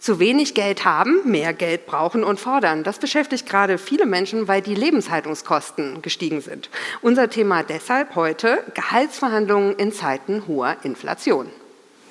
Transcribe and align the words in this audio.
zu 0.00 0.18
wenig 0.18 0.54
Geld 0.54 0.84
haben, 0.84 1.20
mehr 1.24 1.52
Geld 1.52 1.86
brauchen 1.86 2.24
und 2.24 2.40
fordern. 2.40 2.82
Das 2.82 2.98
beschäftigt 2.98 3.48
gerade 3.48 3.78
viele 3.78 4.06
Menschen, 4.06 4.48
weil 4.48 4.62
die 4.62 4.74
Lebenshaltungskosten 4.74 6.02
gestiegen 6.02 6.40
sind. 6.40 6.70
Unser 7.02 7.30
Thema 7.30 7.62
deshalb 7.62 8.16
heute 8.16 8.64
Gehaltsverhandlungen 8.74 9.76
in 9.76 9.92
Zeiten 9.92 10.44
hoher 10.48 10.76
Inflation. 10.82 11.50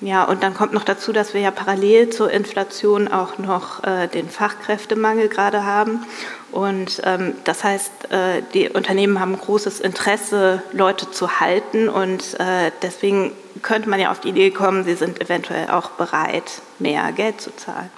Ja, 0.02 0.24
und 0.24 0.44
dann 0.44 0.54
kommt 0.54 0.72
noch 0.72 0.86
dazu, 0.86 1.12
dass 1.12 1.34
wir 1.34 1.42
ja 1.42 1.52
parallel 1.52 2.10
zur 2.10 2.32
Inflation 2.32 3.10
auch 3.10 3.38
noch 3.38 3.84
äh, 3.84 4.08
den 4.08 4.30
Fachkräftemangel 4.30 5.28
gerade 5.28 5.66
haben. 5.66 6.06
Und 6.52 7.02
ähm, 7.06 7.34
das 7.44 7.64
heißt, 7.64 8.12
äh, 8.12 8.42
die 8.54 8.70
Unternehmen 8.70 9.20
haben 9.20 9.38
großes 9.38 9.80
Interesse, 9.80 10.64
Leute 10.72 11.12
zu 11.12 11.40
halten. 11.40 11.90
Und 11.90 12.40
äh, 12.40 12.72
deswegen 12.82 13.32
könnte 13.62 13.90
man 13.90 14.00
ja 14.00 14.12
auf 14.12 14.20
die 14.20 14.30
Idee 14.30 14.52
kommen, 14.52 14.84
sie 14.84 14.96
sind 14.96 15.22
eventuell 15.22 15.70
auch 15.70 15.92
bereit, 15.92 16.62
mehr 16.80 17.12
Geld 17.12 17.42
zu 17.42 17.56
zahlen. 17.56 17.90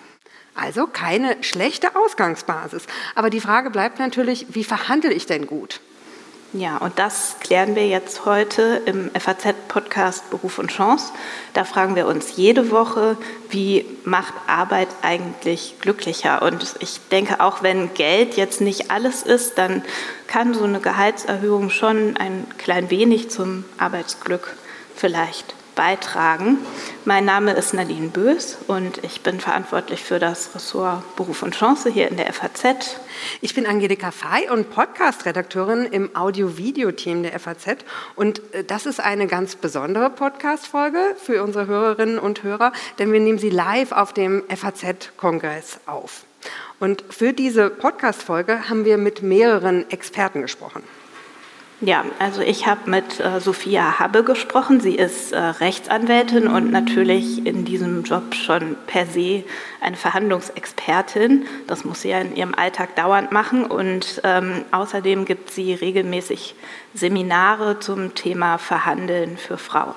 Also 0.56 0.86
keine 0.88 1.42
schlechte 1.42 1.96
Ausgangsbasis. 1.96 2.86
Aber 3.16 3.30
die 3.30 3.40
Frage 3.40 3.70
bleibt 3.70 4.00
natürlich, 4.00 4.48
wie 4.50 4.64
verhandle 4.64 5.14
ich 5.14 5.26
denn 5.26 5.48
gut? 5.48 5.80
Ja, 6.54 6.78
und 6.78 7.00
das 7.00 7.38
klären 7.40 7.76
wir 7.76 7.88
jetzt 7.88 8.26
heute 8.26 8.82
im 8.86 9.10
FAZ-Podcast 9.18 10.30
Beruf 10.32 10.60
und 10.60 10.70
Chance. 10.70 11.14
Da 11.54 11.64
fragen 11.64 11.96
wir 11.96 12.08
uns 12.08 12.36
jede 12.36 12.72
Woche, 12.72 13.16
wie 13.50 13.86
macht 14.04 14.34
Arbeit 14.48 14.90
eigentlich 15.02 15.76
glücklicher? 15.80 16.42
Und 16.42 16.76
ich 16.82 17.00
denke, 17.10 17.40
auch 17.40 17.64
wenn 17.64 17.94
Geld 17.94 18.36
jetzt 18.36 18.60
nicht 18.60 18.92
alles 18.92 19.24
ist, 19.24 19.58
dann 19.58 19.82
kann 20.28 20.54
so 20.54 20.66
eine 20.66 20.82
Gehaltserhöhung 20.82 21.70
schon 21.70 22.18
ein 22.18 22.46
klein 22.58 22.90
wenig 22.90 23.30
zum 23.30 23.64
Arbeitsglück 23.78 24.54
vielleicht 24.94 25.56
beitragen. 25.76 26.58
Mein 27.06 27.26
Name 27.26 27.54
ist 27.54 27.74
Nadine 27.74 28.10
Bös 28.10 28.58
und 28.68 29.04
ich 29.04 29.22
bin 29.22 29.40
verantwortlich 29.40 30.04
für 30.04 30.20
das 30.20 30.54
Ressort 30.54 31.16
Beruf 31.16 31.44
und 31.44 31.56
Chance 31.56 31.90
hier 31.90 32.08
in 32.10 32.18
der 32.18 32.32
FAZ. 32.32 32.98
Ich 33.42 33.56
bin 33.56 33.66
Angelika 33.66 34.12
Fey 34.12 34.50
und 34.50 34.70
Podcast-Redakteurin 34.70 35.86
im 35.86 36.16
Audio-Video-Team 36.16 37.24
der 37.24 37.40
FAZ. 37.40 37.78
Und 38.16 38.42
äh, 38.54 38.64
das 38.64 38.86
ist 38.86 39.00
eine 39.00 39.28
ganz 39.28 39.56
besondere 39.56 40.10
Podcast-Folge 40.10 41.16
für 41.24 41.44
unsere 41.44 41.68
Hörerinnen 41.68 42.20
und 42.20 42.44
Hörer, 42.44 42.74
denn 43.00 43.12
wir 43.12 43.20
nehmen 43.20 43.40
sie 43.40 43.50
live 43.50 43.92
auf 43.92 44.14
dem 44.14 44.44
FAZ-Kongress 44.50 45.80
auf. 45.86 46.26
Und 46.80 47.04
für 47.10 47.34
diese 47.34 47.70
Podcast-Folge 47.70 48.70
haben 48.70 48.86
wir 48.86 48.98
mit 48.98 49.22
mehreren 49.22 49.90
Experten 49.92 50.42
gesprochen. 50.42 50.84
Ja, 51.84 52.06
also 52.20 52.42
ich 52.42 52.68
habe 52.68 52.92
mit 52.92 53.20
äh, 53.20 53.40
Sophia 53.40 53.98
Habbe 53.98 54.24
gesprochen. 54.24 54.82
Sie 54.82 54.94
ist 54.94 55.32
äh, 55.32 55.40
Rechtsanwältin 55.40 56.48
und 56.48 56.72
natürlich 56.72 57.44
in 57.44 57.66
diesem 57.66 58.04
Job 58.04 58.36
schon 58.36 58.76
per 58.86 59.08
se 59.08 59.44
eine 59.80 59.96
Verhandlungsexpertin. 59.96 61.48
Das 61.66 61.84
muss 61.84 62.04
sie 62.04 62.10
ja 62.10 62.20
in 62.20 62.36
ihrem 62.36 62.54
Alltag 62.54 62.96
dauernd 62.96 63.32
machen. 63.32 63.66
Und 63.66 64.22
ähm, 64.24 64.64
außerdem 64.72 65.26
gibt 65.26 65.50
sie 65.50 65.74
regelmäßig 65.74 66.54
Seminare 66.94 67.80
zum 67.80 68.14
Thema 68.14 68.60
Verhandeln 68.60 69.38
für 69.38 69.58
Frauen. 69.58 69.96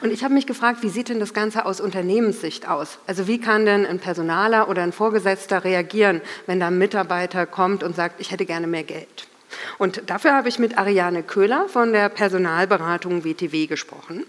Und 0.00 0.14
ich 0.14 0.24
habe 0.24 0.32
mich 0.32 0.46
gefragt, 0.46 0.82
wie 0.82 0.88
sieht 0.88 1.10
denn 1.10 1.20
das 1.20 1.34
Ganze 1.34 1.66
aus 1.66 1.82
Unternehmenssicht 1.82 2.66
aus? 2.66 2.98
Also 3.06 3.28
wie 3.28 3.38
kann 3.38 3.66
denn 3.66 3.84
ein 3.84 3.98
Personaler 3.98 4.70
oder 4.70 4.82
ein 4.82 4.92
Vorgesetzter 4.92 5.64
reagieren, 5.64 6.22
wenn 6.46 6.60
da 6.60 6.68
ein 6.68 6.78
Mitarbeiter 6.78 7.44
kommt 7.44 7.82
und 7.82 7.94
sagt, 7.94 8.22
ich 8.22 8.30
hätte 8.30 8.46
gerne 8.46 8.66
mehr 8.66 8.84
Geld? 8.84 9.29
Und 9.78 10.08
dafür 10.08 10.34
habe 10.34 10.48
ich 10.48 10.58
mit 10.58 10.78
Ariane 10.78 11.22
Köhler 11.22 11.68
von 11.68 11.92
der 11.92 12.08
Personalberatung 12.08 13.24
WTW 13.24 13.66
gesprochen. 13.66 14.24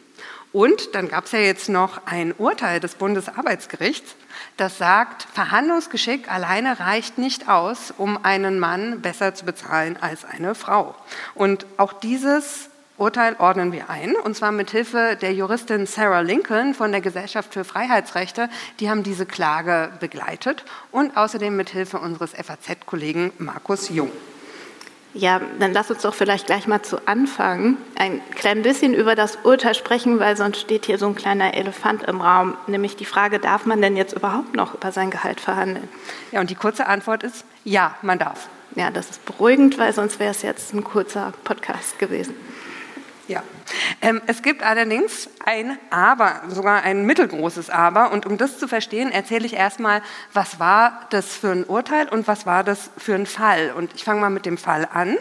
Und 0.54 0.96
dann 0.96 1.08
gab 1.08 1.26
es 1.26 1.32
ja 1.32 1.40
jetzt 1.40 1.70
noch 1.70 2.06
ein 2.06 2.34
Urteil 2.38 2.80
des 2.80 2.96
Bundesarbeitsgerichts, 2.96 4.16
das 4.58 4.78
sagt, 4.78 5.26
Verhandlungsgeschick 5.34 6.32
alleine 6.32 6.80
reicht 6.80 7.18
nicht 7.18 7.48
aus, 7.48 7.94
um 7.98 8.24
einen 8.24 8.60
Mann 8.60 9.02
besser 9.02 9.34
zu 9.34 9.46
bezahlen 9.46 9.98
als 10.00 10.26
eine 10.26 10.56
Frau. 10.56 10.96
Und 11.36 11.66
auch 11.78 11.94
dieses 11.94 12.70
Urteil 12.98 13.36
ordnen 13.40 13.72
wir 13.72 13.90
ein, 13.90 14.16
und 14.16 14.36
zwar 14.36 14.52
mit 14.52 14.70
Hilfe 14.70 15.18
der 15.20 15.34
Juristin 15.34 15.88
Sarah 15.88 16.20
Lincoln 16.20 16.76
von 16.76 16.92
der 16.92 17.02
Gesellschaft 17.02 17.54
für 17.54 17.64
Freiheitsrechte. 17.64 18.50
Die 18.80 18.90
haben 18.90 19.02
diese 19.02 19.26
Klage 19.26 19.90
begleitet 20.00 20.64
und 20.92 21.18
außerdem 21.18 21.56
mit 21.56 21.70
Hilfe 21.70 21.98
unseres 21.98 22.34
FAZ-Kollegen 22.34 23.32
Markus 23.40 23.90
Jung. 23.90 24.12
Ja, 25.14 25.42
dann 25.60 25.74
lass 25.74 25.92
uns 25.92 26.04
doch 26.04 26.14
vielleicht 26.14 26.46
gleich 26.46 26.68
mal 26.68 26.82
zu 26.84 27.06
Anfang 27.06 27.76
ein 27.96 28.22
klein 28.36 28.62
bisschen 28.62 28.94
über 28.94 29.14
das 29.14 29.38
Urteil 29.44 29.76
sprechen, 29.76 30.20
weil 30.20 30.38
sonst 30.38 30.60
steht 30.60 30.86
hier 30.86 30.98
so 30.98 31.08
ein 31.08 31.16
kleiner 31.16 31.54
Elefant 31.54 32.04
im 32.04 32.22
Raum, 32.22 32.56
nämlich 32.68 32.96
die 32.96 33.06
Frage, 33.06 33.40
darf 33.40 33.66
man 33.66 33.82
denn 33.82 33.98
jetzt 33.98 34.14
überhaupt 34.14 34.56
noch 34.56 34.74
über 34.74 34.94
sein 34.94 35.12
Gehalt 35.12 35.42
verhandeln? 35.42 35.90
Ja, 36.32 36.40
und 36.40 36.50
die 36.50 36.56
kurze 36.56 36.88
Antwort 36.88 37.24
ist, 37.24 37.44
ja, 37.66 37.96
man 38.02 38.20
darf. 38.20 38.48
Ja, 38.76 38.90
das 38.90 39.10
ist 39.10 39.26
beruhigend, 39.26 39.78
weil 39.78 39.92
sonst 39.92 40.20
wäre 40.20 40.32
es 40.32 40.44
jetzt 40.44 40.74
ein 40.74 40.84
kurzer 40.84 41.34
Podcast 41.44 42.00
gewesen. 42.00 42.34
Ja. 43.32 43.44
Ähm, 44.02 44.22
es 44.28 44.42
gibt 44.42 44.62
allerdings 44.62 45.30
ein 45.46 45.78
Aber, 45.90 46.42
sogar 46.50 46.84
ein 46.84 47.06
mittelgroßes 47.06 47.70
Aber. 47.70 48.12
Und 48.12 48.26
um 48.26 48.38
das 48.38 48.60
zu 48.60 48.68
verstehen, 48.68 49.10
erzähle 49.10 49.46
ich 49.46 49.54
erstmal, 49.54 50.02
was 50.34 50.60
war 50.60 51.08
das 51.12 51.34
für 51.34 51.52
ein 51.52 51.64
Urteil 51.64 52.10
und 52.10 52.28
was 52.28 52.46
war 52.46 52.66
das 52.66 52.90
für 52.98 53.16
ein 53.16 53.26
Fall. 53.26 53.72
Und 53.72 53.96
ich 53.96 54.04
fange 54.04 54.20
mal 54.20 54.30
mit 54.30 54.46
dem 54.46 54.58
Fall 54.58 54.86
an. 54.92 55.18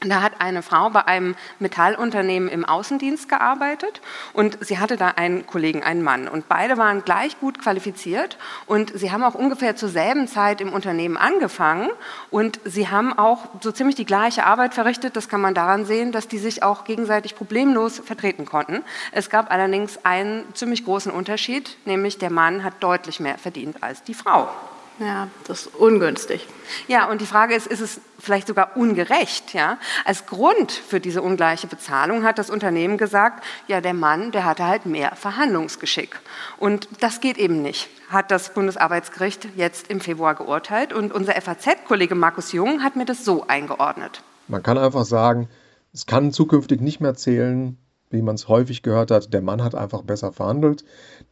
Da 0.00 0.20
hat 0.20 0.42
eine 0.42 0.60
Frau 0.60 0.90
bei 0.90 1.06
einem 1.06 1.36
Metallunternehmen 1.58 2.50
im 2.50 2.66
Außendienst 2.66 3.30
gearbeitet 3.30 4.02
und 4.34 4.58
sie 4.60 4.78
hatte 4.78 4.98
da 4.98 5.08
einen 5.16 5.46
Kollegen, 5.46 5.82
einen 5.82 6.02
Mann. 6.02 6.28
Und 6.28 6.50
beide 6.50 6.76
waren 6.76 7.02
gleich 7.02 7.40
gut 7.40 7.58
qualifiziert 7.58 8.36
und 8.66 8.92
sie 8.94 9.10
haben 9.10 9.24
auch 9.24 9.34
ungefähr 9.34 9.74
zur 9.74 9.88
selben 9.88 10.28
Zeit 10.28 10.60
im 10.60 10.74
Unternehmen 10.74 11.16
angefangen 11.16 11.88
und 12.30 12.60
sie 12.64 12.88
haben 12.88 13.18
auch 13.18 13.48
so 13.62 13.72
ziemlich 13.72 13.96
die 13.96 14.04
gleiche 14.04 14.44
Arbeit 14.44 14.74
verrichtet. 14.74 15.16
Das 15.16 15.30
kann 15.30 15.40
man 15.40 15.54
daran 15.54 15.86
sehen, 15.86 16.12
dass 16.12 16.28
die 16.28 16.38
sich 16.38 16.62
auch 16.62 16.84
gegenseitig 16.84 17.34
problemlos 17.34 17.98
vertreten 17.98 18.44
konnten. 18.44 18.84
Es 19.12 19.30
gab 19.30 19.50
allerdings 19.50 20.04
einen 20.04 20.44
ziemlich 20.54 20.84
großen 20.84 21.10
Unterschied, 21.10 21.74
nämlich 21.86 22.18
der 22.18 22.30
Mann 22.30 22.64
hat 22.64 22.74
deutlich 22.80 23.18
mehr 23.18 23.38
verdient 23.38 23.82
als 23.82 24.02
die 24.02 24.14
Frau. 24.14 24.50
Ja, 24.98 25.28
das 25.46 25.66
ist 25.66 25.74
ungünstig. 25.74 26.46
Ja, 26.88 27.10
und 27.10 27.20
die 27.20 27.26
Frage 27.26 27.54
ist, 27.54 27.66
ist 27.66 27.80
es 27.80 28.00
vielleicht 28.18 28.46
sogar 28.46 28.76
ungerecht? 28.76 29.52
Ja? 29.52 29.78
Als 30.06 30.24
Grund 30.24 30.72
für 30.72 31.00
diese 31.00 31.20
ungleiche 31.20 31.66
Bezahlung 31.66 32.24
hat 32.24 32.38
das 32.38 32.48
Unternehmen 32.48 32.96
gesagt, 32.96 33.44
ja, 33.68 33.82
der 33.82 33.92
Mann, 33.92 34.32
der 34.32 34.44
hatte 34.44 34.64
halt 34.64 34.86
mehr 34.86 35.14
Verhandlungsgeschick. 35.14 36.18
Und 36.58 36.88
das 37.00 37.20
geht 37.20 37.36
eben 37.36 37.60
nicht, 37.60 37.88
hat 38.08 38.30
das 38.30 38.54
Bundesarbeitsgericht 38.54 39.48
jetzt 39.56 39.88
im 39.90 40.00
Februar 40.00 40.34
geurteilt. 40.34 40.94
Und 40.94 41.12
unser 41.12 41.34
FAZ-Kollege 41.34 42.14
Markus 42.14 42.52
Jung 42.52 42.82
hat 42.82 42.96
mir 42.96 43.04
das 43.04 43.24
so 43.24 43.46
eingeordnet. 43.46 44.22
Man 44.48 44.62
kann 44.62 44.78
einfach 44.78 45.04
sagen, 45.04 45.48
es 45.92 46.06
kann 46.06 46.32
zukünftig 46.32 46.80
nicht 46.80 47.00
mehr 47.00 47.14
zählen, 47.14 47.76
wie 48.10 48.22
man 48.22 48.36
es 48.36 48.48
häufig 48.48 48.82
gehört 48.82 49.10
hat, 49.10 49.32
der 49.34 49.42
Mann 49.42 49.62
hat 49.62 49.74
einfach 49.74 50.02
besser 50.02 50.32
verhandelt. 50.32 50.84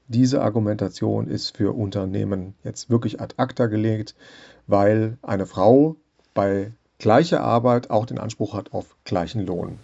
Diese 0.09 0.43
Argumentation 0.43 1.29
ist 1.29 1.57
für 1.57 1.75
Unternehmen 1.75 2.55
jetzt 2.63 2.91
wirklich 2.91 3.21
ad 3.21 3.35
acta 3.39 3.67
gelegt, 3.67 4.15
weil 4.67 5.17
eine 5.23 5.47
Frau 5.47 5.97
bei 6.35 6.73
gleicher 6.99 7.43
Arbeit 7.43 7.91
auch 7.91 8.05
den 8.05 8.19
Anspruch 8.19 8.55
hat 8.55 8.73
auf 8.73 8.97
gleichen 9.05 9.47
Lohn. 9.47 9.79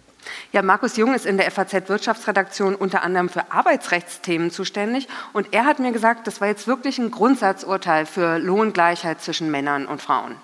Ja, 0.51 0.61
Markus 0.61 0.97
Jung 0.97 1.15
ist 1.15 1.25
in 1.25 1.37
der 1.37 1.49
FAZ 1.49 1.89
Wirtschaftsredaktion 1.89 2.75
unter 2.75 3.01
anderem 3.01 3.29
für 3.29 3.51
Arbeitsrechtsthemen 3.51 4.51
zuständig 4.51 5.07
und 5.33 5.47
er 5.51 5.65
hat 5.65 5.79
mir 5.79 5.91
gesagt, 5.91 6.27
das 6.27 6.39
war 6.39 6.47
jetzt 6.47 6.67
wirklich 6.67 6.99
ein 6.99 7.09
Grundsatzurteil 7.09 8.05
für 8.05 8.37
Lohngleichheit 8.37 9.21
zwischen 9.21 9.49
Männern 9.49 9.87
und 9.87 10.01
Frauen. 10.01 10.35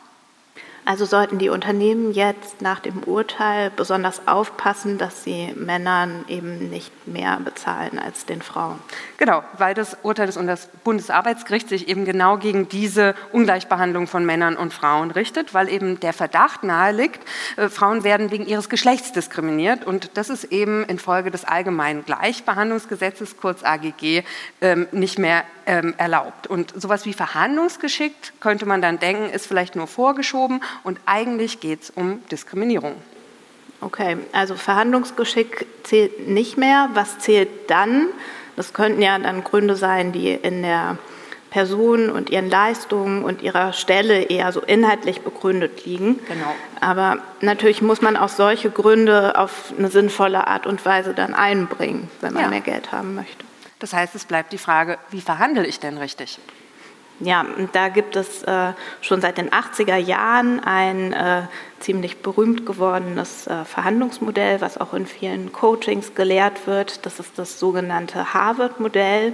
Also 0.87 1.03
sollten 1.03 1.37
die 1.37 1.49
Unternehmen 1.49 2.13
jetzt 2.13 2.61
nach 2.61 2.79
dem 2.79 3.03
Urteil 3.03 3.71
besonders 3.71 4.25
aufpassen, 4.25 4.97
dass 4.97 5.21
sie 5.21 5.53
Männern 5.53 6.23
eben 6.29 6.69
nicht 6.69 6.93
mehr 7.05 7.41
bezahlen 7.43 7.99
als 7.99 8.25
den 8.25 8.41
Frauen. 8.41 8.79
Genau, 9.17 9.43
weil 9.57 9.73
das 9.73 9.97
Urteil 10.03 10.27
des 10.27 10.69
Bundesarbeitsgerichts 10.85 11.71
sich 11.71 11.89
eben 11.89 12.05
genau 12.05 12.37
gegen 12.37 12.69
diese 12.69 13.15
Ungleichbehandlung 13.33 14.07
von 14.07 14.25
Männern 14.25 14.55
und 14.55 14.73
Frauen 14.73 15.11
richtet, 15.11 15.53
weil 15.53 15.67
eben 15.67 15.99
der 15.99 16.13
Verdacht 16.13 16.63
nahe 16.63 16.93
liegt, 16.93 17.19
äh, 17.57 17.67
Frauen 17.67 18.05
werden 18.05 18.31
wegen 18.31 18.45
ihres 18.45 18.69
Geschlechts 18.69 19.11
diskriminiert 19.11 19.83
und 19.83 20.11
das 20.13 20.29
ist 20.29 20.45
eben 20.45 20.85
infolge 20.85 21.31
des 21.31 21.43
allgemeinen 21.43 22.05
Gleichbehandlungsgesetzes, 22.05 23.35
kurz 23.35 23.61
AGG, 23.61 24.23
ähm, 24.61 24.87
nicht 24.93 25.19
mehr 25.19 25.43
ähm, 25.65 25.93
erlaubt. 25.97 26.47
Und 26.47 26.73
sowas 26.81 27.05
wie 27.05 27.13
verhandlungsgeschickt 27.13 28.33
könnte 28.39 28.65
man 28.65 28.81
dann 28.81 28.99
denken, 28.99 29.29
ist 29.29 29.47
vielleicht 29.47 29.75
nur 29.75 29.87
vorgeschoben 29.87 30.61
und 30.83 30.99
eigentlich 31.05 31.59
geht 31.59 31.83
es 31.83 31.89
um 31.89 32.21
Diskriminierung. 32.31 32.95
Okay, 33.81 34.17
also 34.31 34.55
Verhandlungsgeschick 34.55 35.67
zählt 35.83 36.27
nicht 36.27 36.57
mehr. 36.57 36.89
Was 36.93 37.19
zählt 37.19 37.69
dann? 37.69 38.07
Das 38.55 38.73
könnten 38.73 39.01
ja 39.01 39.17
dann 39.19 39.43
Gründe 39.43 39.75
sein, 39.75 40.11
die 40.11 40.31
in 40.31 40.63
der 40.63 40.97
Person 41.51 42.09
und 42.09 42.29
ihren 42.29 42.49
Leistungen 42.49 43.23
und 43.23 43.41
ihrer 43.41 43.71
Stelle 43.73 44.23
eher 44.23 44.51
so 44.51 44.61
inhaltlich 44.61 45.21
begründet 45.21 45.85
liegen. 45.85 46.19
Genau. 46.27 46.55
Aber 46.81 47.19
natürlich 47.41 47.81
muss 47.81 48.01
man 48.01 48.17
auch 48.17 48.29
solche 48.29 48.69
Gründe 48.69 49.37
auf 49.37 49.73
eine 49.77 49.89
sinnvolle 49.89 50.47
Art 50.47 50.67
und 50.67 50.85
Weise 50.85 51.13
dann 51.13 51.33
einbringen, 51.33 52.09
wenn 52.21 52.33
man 52.33 52.43
ja. 52.43 52.49
mehr 52.49 52.61
Geld 52.61 52.91
haben 52.91 53.15
möchte. 53.15 53.45
Das 53.79 53.93
heißt, 53.93 54.15
es 54.15 54.25
bleibt 54.25 54.53
die 54.53 54.57
Frage, 54.57 54.97
wie 55.11 55.21
verhandle 55.21 55.65
ich 55.65 55.79
denn 55.79 55.97
richtig? 55.97 56.39
Ja, 57.19 57.45
da 57.73 57.89
gibt 57.89 58.15
es 58.15 58.43
äh, 58.43 58.73
schon 59.01 59.21
seit 59.21 59.39
den 59.39 59.49
80er 59.49 59.95
Jahren 59.95 60.59
ein 60.59 61.13
äh, 61.13 61.43
ziemlich 61.79 62.17
berühmt 62.17 62.65
gewordenes 62.65 63.47
äh, 63.47 63.65
Verhandlungsmodell, 63.65 64.61
was 64.61 64.77
auch 64.77 64.93
in 64.93 65.07
vielen 65.07 65.51
Coachings 65.51 66.13
gelehrt 66.13 66.67
wird. 66.67 67.05
Das 67.07 67.19
ist 67.19 67.39
das 67.39 67.59
sogenannte 67.59 68.35
Harvard-Modell. 68.35 69.33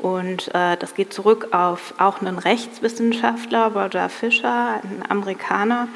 Und 0.00 0.48
äh, 0.54 0.78
das 0.78 0.94
geht 0.94 1.12
zurück 1.12 1.48
auf 1.52 1.92
auch 1.98 2.22
einen 2.22 2.38
Rechtswissenschaftler, 2.38 3.66
Roger 3.74 4.08
Fisher, 4.08 4.80
ein 4.82 5.04
Amerikaner. 5.06 5.88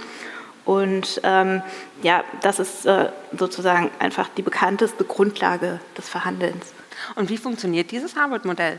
Und 0.66 1.22
ähm, 1.24 1.62
ja, 2.02 2.22
das 2.42 2.58
ist 2.58 2.84
äh, 2.84 3.08
sozusagen 3.32 3.90
einfach 3.98 4.28
die 4.36 4.42
bekannteste 4.42 5.04
Grundlage 5.04 5.80
des 5.96 6.06
Verhandelns. 6.06 6.74
Und 7.14 7.30
wie 7.30 7.38
funktioniert 7.38 7.90
dieses 7.90 8.14
Harvard-Modell? 8.14 8.78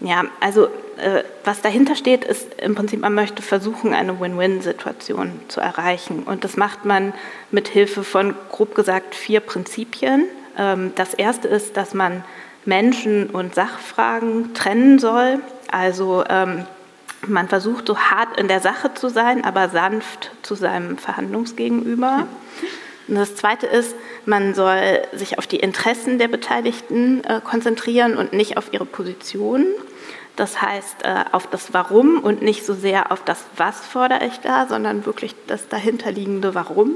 Ja, 0.00 0.24
also 0.40 0.66
äh, 0.96 1.24
was 1.44 1.60
dahinter 1.60 1.94
steht, 1.94 2.24
ist 2.24 2.54
im 2.60 2.74
Prinzip, 2.74 3.00
man 3.00 3.14
möchte 3.14 3.42
versuchen, 3.42 3.92
eine 3.92 4.18
Win-Win-Situation 4.18 5.40
zu 5.48 5.60
erreichen. 5.60 6.22
Und 6.22 6.44
das 6.44 6.56
macht 6.56 6.84
man 6.84 7.12
mit 7.50 7.68
Hilfe 7.68 8.02
von, 8.02 8.34
grob 8.50 8.74
gesagt, 8.74 9.14
vier 9.14 9.40
Prinzipien. 9.40 10.26
Ähm, 10.58 10.92
das 10.96 11.14
erste 11.14 11.48
ist, 11.48 11.76
dass 11.76 11.94
man 11.94 12.24
Menschen 12.64 13.30
und 13.30 13.54
Sachfragen 13.54 14.54
trennen 14.54 14.98
soll. 14.98 15.40
Also 15.70 16.24
ähm, 16.28 16.66
man 17.26 17.48
versucht 17.48 17.86
so 17.86 17.98
hart 17.98 18.38
in 18.38 18.48
der 18.48 18.60
Sache 18.60 18.94
zu 18.94 19.08
sein, 19.08 19.44
aber 19.44 19.68
sanft 19.68 20.30
zu 20.42 20.54
seinem 20.54 20.96
Verhandlungsgegenüber. 20.98 22.26
Und 23.08 23.14
das 23.16 23.34
Zweite 23.34 23.66
ist, 23.66 23.94
man 24.24 24.54
soll 24.54 25.02
sich 25.12 25.38
auf 25.38 25.46
die 25.46 25.58
Interessen 25.58 26.18
der 26.18 26.28
Beteiligten 26.28 27.24
äh, 27.24 27.40
konzentrieren 27.42 28.16
und 28.16 28.32
nicht 28.32 28.56
auf 28.56 28.72
ihre 28.72 28.86
Position. 28.86 29.66
Das 30.40 30.62
heißt, 30.62 31.02
äh, 31.02 31.24
auf 31.32 31.48
das 31.48 31.74
Warum 31.74 32.18
und 32.20 32.40
nicht 32.40 32.64
so 32.64 32.72
sehr 32.72 33.12
auf 33.12 33.22
das 33.22 33.44
Was 33.58 33.80
fordere 33.80 34.24
ich 34.24 34.40
da, 34.40 34.66
sondern 34.66 35.04
wirklich 35.04 35.34
das 35.48 35.68
dahinterliegende 35.68 36.54
Warum. 36.54 36.92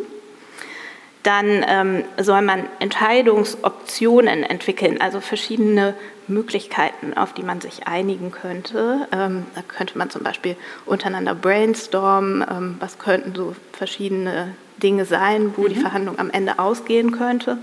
Dann 1.24 1.62
ähm, 1.68 2.04
soll 2.16 2.40
man 2.40 2.64
Entscheidungsoptionen 2.78 4.44
entwickeln, 4.44 4.98
also 4.98 5.20
verschiedene 5.20 5.92
Möglichkeiten, 6.26 7.12
auf 7.14 7.34
die 7.34 7.42
man 7.42 7.60
sich 7.60 7.86
einigen 7.86 8.30
könnte. 8.30 9.08
Ähm, 9.12 9.44
da 9.54 9.60
könnte 9.60 9.98
man 9.98 10.08
zum 10.08 10.22
Beispiel 10.22 10.56
untereinander 10.86 11.34
brainstormen, 11.34 12.46
ähm, 12.50 12.76
was 12.80 12.98
könnten 12.98 13.34
so 13.34 13.54
verschiedene 13.72 14.54
Dinge 14.82 15.04
sein, 15.04 15.52
wo 15.54 15.64
mhm. 15.64 15.68
die 15.68 15.80
Verhandlung 15.80 16.18
am 16.18 16.30
Ende 16.30 16.58
ausgehen 16.58 17.12
könnte. 17.12 17.58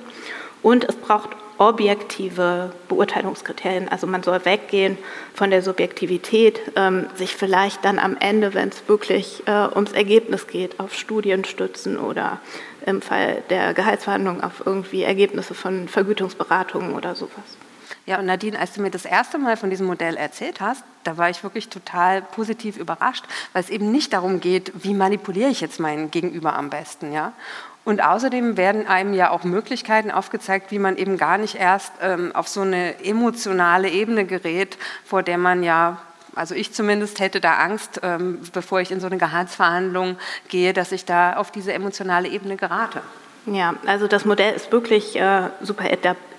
Und 0.61 0.87
es 0.87 0.95
braucht 0.95 1.29
objektive 1.61 2.71
Beurteilungskriterien. 2.89 3.87
Also 3.87 4.07
man 4.07 4.23
soll 4.23 4.43
weggehen 4.45 4.97
von 5.35 5.51
der 5.51 5.61
Subjektivität, 5.61 6.59
ähm, 6.75 7.05
sich 7.13 7.35
vielleicht 7.35 7.85
dann 7.85 7.99
am 7.99 8.17
Ende, 8.17 8.55
wenn 8.55 8.69
es 8.69 8.87
wirklich 8.87 9.43
äh, 9.45 9.67
ums 9.75 9.91
Ergebnis 9.91 10.47
geht, 10.47 10.79
auf 10.79 10.95
Studien 10.95 11.45
stützen 11.45 11.99
oder 11.99 12.39
im 12.87 13.03
Fall 13.03 13.43
der 13.51 13.75
Gehaltsverhandlungen 13.75 14.43
auf 14.43 14.63
irgendwie 14.65 15.03
Ergebnisse 15.03 15.53
von 15.53 15.87
Vergütungsberatungen 15.87 16.93
oder 16.93 17.13
sowas. 17.13 17.57
Ja, 18.07 18.17
und 18.17 18.25
Nadine, 18.25 18.57
als 18.57 18.73
du 18.73 18.81
mir 18.81 18.89
das 18.89 19.05
erste 19.05 19.37
Mal 19.37 19.55
von 19.55 19.69
diesem 19.69 19.85
Modell 19.85 20.17
erzählt 20.17 20.59
hast, 20.61 20.83
da 21.03 21.17
war 21.17 21.29
ich 21.29 21.43
wirklich 21.43 21.69
total 21.69 22.23
positiv 22.23 22.77
überrascht, 22.77 23.25
weil 23.53 23.63
es 23.63 23.69
eben 23.69 23.91
nicht 23.91 24.13
darum 24.13 24.39
geht, 24.39 24.71
wie 24.83 24.95
manipuliere 24.95 25.51
ich 25.51 25.61
jetzt 25.61 25.79
meinen 25.79 26.09
Gegenüber 26.09 26.55
am 26.55 26.71
besten, 26.71 27.13
ja? 27.13 27.33
Und 27.83 28.03
außerdem 28.03 28.57
werden 28.57 28.87
einem 28.87 29.13
ja 29.13 29.31
auch 29.31 29.43
Möglichkeiten 29.43 30.11
aufgezeigt, 30.11 30.71
wie 30.71 30.79
man 30.79 30.97
eben 30.97 31.17
gar 31.17 31.37
nicht 31.37 31.55
erst 31.55 31.93
ähm, 32.01 32.35
auf 32.35 32.47
so 32.47 32.61
eine 32.61 33.03
emotionale 33.03 33.89
Ebene 33.89 34.25
gerät, 34.25 34.77
vor 35.03 35.23
der 35.23 35.37
man 35.37 35.63
ja 35.63 35.97
also 36.35 36.55
ich 36.55 36.73
zumindest 36.73 37.19
hätte 37.19 37.41
da 37.41 37.55
Angst, 37.55 37.99
ähm, 38.03 38.39
bevor 38.53 38.79
ich 38.79 38.91
in 38.91 38.99
so 38.99 39.07
eine 39.07 39.17
Gehaltsverhandlung 39.17 40.17
gehe, 40.47 40.73
dass 40.73 40.91
ich 40.91 41.05
da 41.05 41.35
auf 41.35 41.51
diese 41.51 41.73
emotionale 41.73 42.29
Ebene 42.29 42.55
gerate. 42.55 43.01
Ja, 43.47 43.73
also 43.85 44.07
das 44.07 44.23
Modell 44.23 44.53
ist 44.53 44.71
wirklich 44.71 45.15
äh, 45.15 45.49
super 45.61 45.85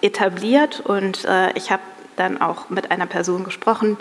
etabliert 0.00 0.80
und 0.80 1.24
äh, 1.24 1.52
ich 1.52 1.70
habe 1.70 1.82
dann 2.17 2.41
auch 2.41 2.70
mit 2.70 2.91
einer 2.91 3.06
Person 3.06 3.44
gesprochen, 3.44 3.97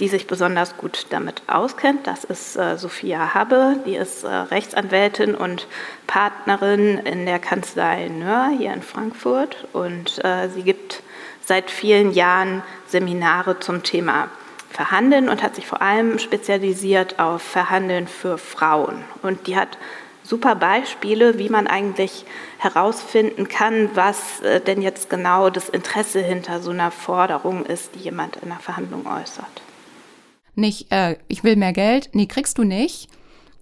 die 0.00 0.08
sich 0.08 0.26
besonders 0.26 0.76
gut 0.76 1.06
damit 1.10 1.42
auskennt. 1.46 2.06
Das 2.06 2.24
ist 2.24 2.56
äh, 2.56 2.76
Sophia 2.76 3.34
Habbe, 3.34 3.76
die 3.86 3.96
ist 3.96 4.24
äh, 4.24 4.28
Rechtsanwältin 4.28 5.34
und 5.34 5.66
Partnerin 6.06 6.98
in 6.98 7.26
der 7.26 7.38
Kanzlei 7.38 8.08
Nöhr 8.08 8.50
hier 8.56 8.72
in 8.72 8.82
Frankfurt 8.82 9.66
und 9.72 10.24
äh, 10.24 10.48
sie 10.48 10.62
gibt 10.62 11.02
seit 11.44 11.70
vielen 11.70 12.12
Jahren 12.12 12.62
Seminare 12.86 13.60
zum 13.60 13.82
Thema 13.82 14.28
Verhandeln 14.70 15.28
und 15.28 15.42
hat 15.42 15.54
sich 15.54 15.66
vor 15.66 15.82
allem 15.82 16.18
spezialisiert 16.18 17.20
auf 17.20 17.42
Verhandeln 17.42 18.08
für 18.08 18.38
Frauen. 18.38 19.04
Und 19.22 19.46
die 19.46 19.56
hat 19.56 19.78
super 20.24 20.56
Beispiele, 20.56 21.38
wie 21.38 21.48
man 21.48 21.66
eigentlich 21.66 22.24
herausfinden 22.58 23.46
kann, 23.48 23.90
was 23.94 24.40
äh, 24.40 24.60
denn 24.60 24.82
jetzt 24.82 25.10
genau 25.10 25.50
das 25.50 25.68
Interesse 25.68 26.20
hinter 26.20 26.60
so 26.60 26.70
einer 26.70 26.90
Forderung 26.90 27.64
ist, 27.64 27.94
die 27.94 28.00
jemand 28.00 28.36
in 28.36 28.50
einer 28.50 28.60
Verhandlung 28.60 29.06
äußert. 29.06 29.62
Nicht, 30.56 30.90
äh, 30.90 31.16
ich 31.28 31.44
will 31.44 31.56
mehr 31.56 31.72
Geld, 31.72 32.10
nee, 32.12 32.26
kriegst 32.26 32.58
du 32.58 32.64
nicht, 32.64 33.08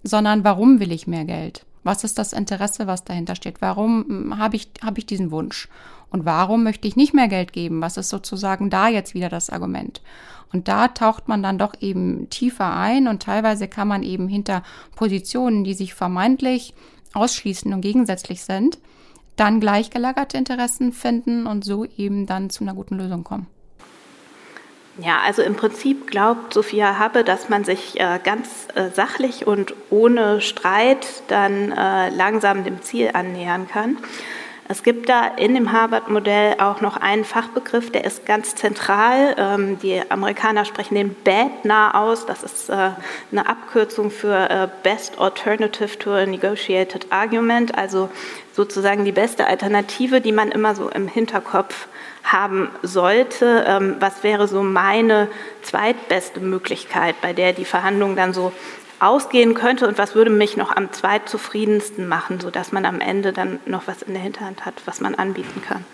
sondern 0.03 0.43
warum 0.43 0.79
will 0.79 0.91
ich 0.91 1.05
mehr 1.05 1.25
Geld? 1.25 1.65
Was 1.83 2.03
ist 2.03 2.17
das 2.17 2.33
Interesse, 2.33 2.87
was 2.87 3.03
dahinter 3.03 3.35
steht? 3.35 3.61
Warum 3.61 4.05
hm, 4.07 4.37
habe 4.37 4.55
ich, 4.55 4.69
hab 4.83 4.97
ich 4.97 5.05
diesen 5.05 5.31
Wunsch? 5.31 5.67
Und 6.09 6.25
warum 6.25 6.63
möchte 6.63 6.87
ich 6.87 6.95
nicht 6.95 7.13
mehr 7.13 7.27
Geld 7.27 7.53
geben? 7.53 7.81
Was 7.81 7.97
ist 7.97 8.09
sozusagen 8.09 8.69
da 8.69 8.87
jetzt 8.87 9.15
wieder 9.15 9.29
das 9.29 9.49
Argument? 9.49 10.01
Und 10.53 10.67
da 10.67 10.87
taucht 10.87 11.27
man 11.27 11.41
dann 11.41 11.57
doch 11.57 11.73
eben 11.81 12.29
tiefer 12.29 12.75
ein 12.75 13.07
und 13.07 13.23
teilweise 13.23 13.67
kann 13.67 13.87
man 13.87 14.03
eben 14.03 14.27
hinter 14.27 14.63
Positionen, 14.95 15.63
die 15.63 15.73
sich 15.73 15.95
vermeintlich 15.95 16.75
ausschließen 17.13 17.73
und 17.73 17.81
gegensätzlich 17.81 18.43
sind, 18.43 18.77
dann 19.35 19.59
gleichgelagerte 19.59 20.37
Interessen 20.37 20.93
finden 20.93 21.47
und 21.47 21.65
so 21.65 21.85
eben 21.97 22.27
dann 22.27 22.51
zu 22.51 22.63
einer 22.63 22.75
guten 22.75 22.97
Lösung 22.97 23.23
kommen. 23.23 23.47
Ja, 24.99 25.21
also 25.25 25.41
im 25.41 25.55
Prinzip 25.55 26.05
glaubt 26.05 26.53
Sophia 26.53 26.99
Habbe, 26.99 27.23
dass 27.23 27.49
man 27.49 27.63
sich 27.63 27.99
äh, 27.99 28.19
ganz 28.23 28.67
äh, 28.75 28.91
sachlich 28.91 29.47
und 29.47 29.73
ohne 29.89 30.39
Streit 30.39 31.23
dann 31.29 31.71
äh, 31.71 32.09
langsam 32.09 32.63
dem 32.63 32.79
Ziel 32.83 33.09
annähern 33.13 33.67
kann. 33.67 33.97
Es 34.69 34.81
gibt 34.81 35.09
da 35.09 35.27
in 35.27 35.55
dem 35.55 35.73
Harvard-Modell 35.73 36.55
auch 36.59 36.79
noch 36.79 36.95
einen 36.95 37.25
Fachbegriff, 37.25 37.91
der 37.91 38.05
ist 38.05 38.25
ganz 38.25 38.55
zentral. 38.55 39.35
Ähm, 39.37 39.79
die 39.79 40.01
Amerikaner 40.09 40.63
sprechen 40.63 40.95
den 40.95 41.13
BATNA 41.13 42.01
aus. 42.01 42.25
Das 42.25 42.43
ist 42.43 42.69
äh, 42.69 42.91
eine 43.31 43.47
Abkürzung 43.47 44.09
für 44.09 44.49
äh, 44.49 44.69
Best 44.83 45.19
Alternative 45.19 45.99
to 45.99 46.11
a 46.11 46.25
Negotiated 46.25 47.07
Argument, 47.09 47.77
also 47.77 48.09
sozusagen 48.53 49.03
die 49.03 49.11
beste 49.11 49.47
Alternative, 49.47 50.21
die 50.21 50.31
man 50.31 50.49
immer 50.49 50.75
so 50.75 50.89
im 50.89 51.09
Hinterkopf 51.09 51.87
haben 52.23 52.69
sollte. 52.83 53.65
Ähm, 53.67 53.97
was 53.99 54.23
wäre 54.23 54.47
so 54.47 54.63
meine 54.63 55.27
zweitbeste 55.61 56.39
Möglichkeit, 56.39 57.15
bei 57.21 57.33
der 57.33 57.51
die 57.51 57.65
Verhandlungen 57.65 58.15
dann 58.15 58.33
so 58.33 58.53
ausgehen 59.03 59.53
könnte 59.53 59.87
und 59.87 59.97
was 59.97 60.15
würde 60.15 60.31
mich 60.31 60.57
noch 60.57 60.75
am 60.75 60.91
zweitzufriedensten 60.91 62.07
machen, 62.07 62.39
sodass 62.39 62.71
man 62.71 62.85
am 62.85 63.01
Ende 63.01 63.33
dann 63.33 63.59
noch 63.65 63.87
was 63.87 64.01
in 64.01 64.13
der 64.13 64.23
Hinterhand 64.23 64.65
hat, 64.65 64.75
was 64.85 65.01
man 65.01 65.15
anbieten 65.15 65.61
kann. 65.61 65.85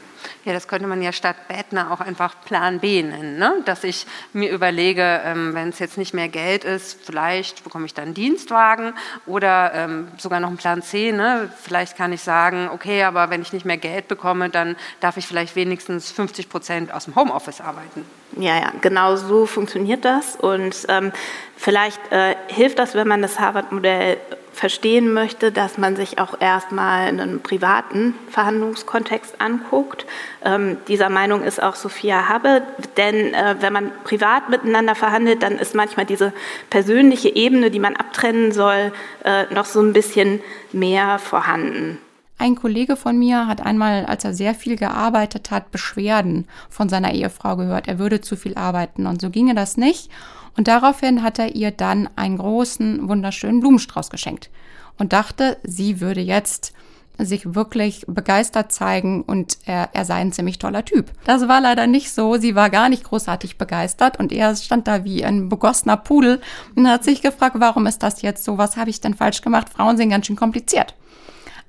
Ja, 0.46 0.54
das 0.54 0.68
könnte 0.68 0.88
man 0.88 1.02
ja 1.02 1.12
statt 1.12 1.36
Bettner 1.48 1.92
auch 1.92 2.00
einfach 2.00 2.36
Plan 2.46 2.80
B 2.80 3.04
nennen, 3.04 3.38
ne? 3.38 3.56
dass 3.66 3.84
ich 3.84 4.06
mir 4.34 4.52
überlege, 4.52 5.22
ähm, 5.24 5.54
wenn 5.54 5.70
es 5.70 5.80
jetzt 5.80 5.98
nicht 5.98 6.14
mehr 6.14 6.30
Geld 6.30 6.64
ist, 6.64 7.00
vielleicht 7.04 7.64
bekomme 7.64 7.86
ich 7.86 7.94
dann 7.94 8.06
einen 8.06 8.14
Dienstwagen 8.14 8.94
oder 9.26 9.74
ähm, 9.74 10.08
sogar 10.18 10.40
noch 10.40 10.50
einen 10.50 10.58
Plan 10.58 10.82
C. 10.82 11.12
Ne? 11.12 11.52
Vielleicht 11.62 11.98
kann 11.98 12.14
ich 12.14 12.22
sagen, 12.22 12.70
okay, 12.72 13.04
aber 13.04 13.30
wenn 13.30 13.42
ich 13.42 13.54
nicht 13.54 13.66
mehr 13.66 13.78
Geld 13.78 14.08
bekomme, 14.08 14.50
dann 14.50 14.76
darf 15.00 15.18
ich 15.18 15.28
vielleicht 15.28 15.56
wenigstens 15.56 16.12
50 16.12 16.50
Prozent 16.50 16.94
aus 16.94 17.06
dem 17.06 17.16
Homeoffice 17.16 17.62
arbeiten. 17.62 18.06
Ja, 18.38 18.56
ja, 18.56 18.72
genau 18.82 19.16
so 19.16 19.46
funktioniert 19.46 20.06
das. 20.06 20.36
Und 20.36 20.86
ähm, 20.88 21.12
vielleicht 21.58 22.00
äh, 22.12 22.36
hilft 22.48 22.80
das, 22.80 22.94
wenn 22.96 23.08
man 23.08 23.22
das 23.22 23.40
Harvard-Modell 23.40 24.18
verstehen 24.54 25.14
möchte, 25.14 25.52
dass 25.52 25.78
man 25.78 25.96
sich 25.96 26.20
auch 26.20 26.40
erstmal 26.40 27.08
einen 27.08 27.42
privaten 27.42 28.16
Verhandlungskontext 28.30 29.40
anguckt. 29.40 30.06
Ähm, 30.44 30.78
dieser 30.88 31.10
Meinung 31.10 31.44
ist 31.44 31.62
auch 31.62 31.76
Sophia 31.76 32.28
Habbe, 32.28 32.64
denn 32.98 33.34
äh, 33.34 33.56
wenn 33.60 33.74
man 33.74 33.92
privat 34.04 34.50
miteinander 34.50 34.96
verhandelt, 34.96 35.44
dann 35.44 35.58
ist 35.58 35.76
manchmal 35.76 36.06
diese 36.06 36.34
persönliche 36.70 37.30
Ebene, 37.30 37.72
die 37.72 37.80
man 37.80 37.96
abtrennen 37.96 38.52
soll, 38.52 38.92
äh, 39.24 39.46
noch 39.54 39.66
so 39.66 39.82
ein 39.82 39.94
bisschen 39.94 40.42
mehr 40.72 41.20
vorhanden. 41.20 42.00
Ein 42.42 42.56
Kollege 42.56 42.96
von 42.96 43.20
mir 43.20 43.48
hat 43.48 43.60
einmal, 43.60 44.06
als 44.06 44.24
er 44.24 44.34
sehr 44.34 44.56
viel 44.56 44.78
gearbeitet 44.78 45.52
hat, 45.52 45.72
Beschwerden 45.72 46.48
von 46.70 46.88
seiner 46.88 47.14
Ehefrau 47.14 47.58
gehört, 47.58 47.90
er 47.90 48.00
würde 48.00 48.22
zu 48.22 48.38
viel 48.38 48.56
arbeiten 48.56 49.08
und 49.08 49.20
so 49.20 49.30
ginge 49.30 49.56
das 49.56 49.76
nicht. 49.76 50.10
Und 50.56 50.70
daraufhin 50.70 51.22
hat 51.22 51.38
er 51.38 51.54
ihr 51.54 51.72
dann 51.72 52.10
einen 52.16 52.38
großen, 52.38 53.10
wunderschönen 53.10 53.60
Blumenstrauß 53.60 54.10
geschenkt 54.10 54.50
und 54.98 55.12
dachte, 55.12 55.58
sie 55.64 56.00
würde 56.00 56.22
jetzt 56.22 56.72
sich 57.18 57.56
wirklich 57.56 58.06
begeistert 58.08 58.72
zeigen 58.72 59.24
und 59.24 59.58
er, 59.66 59.90
er 59.92 60.06
sei 60.06 60.16
ein 60.16 60.32
ziemlich 60.32 60.60
toller 60.60 60.86
Typ. 60.86 61.12
Das 61.26 61.50
war 61.50 61.60
leider 61.60 61.88
nicht 61.88 62.14
so. 62.14 62.38
Sie 62.38 62.56
war 62.56 62.70
gar 62.70 62.88
nicht 62.88 63.04
großartig 63.04 63.58
begeistert 63.58 64.18
und 64.18 64.32
er 64.32 64.56
stand 64.56 64.88
da 64.88 65.04
wie 65.04 65.26
ein 65.26 65.50
begossener 65.50 65.98
Pudel 65.98 66.40
und 66.78 66.88
hat 66.88 67.04
sich 67.04 67.22
gefragt, 67.22 67.58
warum 67.60 67.86
ist 67.86 68.02
das 68.02 68.22
jetzt 68.22 68.46
so? 68.46 68.58
Was 68.58 68.78
habe 68.78 68.90
ich 68.92 69.02
denn 69.02 69.14
falsch 69.14 69.42
gemacht? 69.42 69.68
Frauen 69.68 69.98
sind 69.98 70.10
ganz 70.10 70.28
schön 70.28 70.38
kompliziert. 70.38 70.96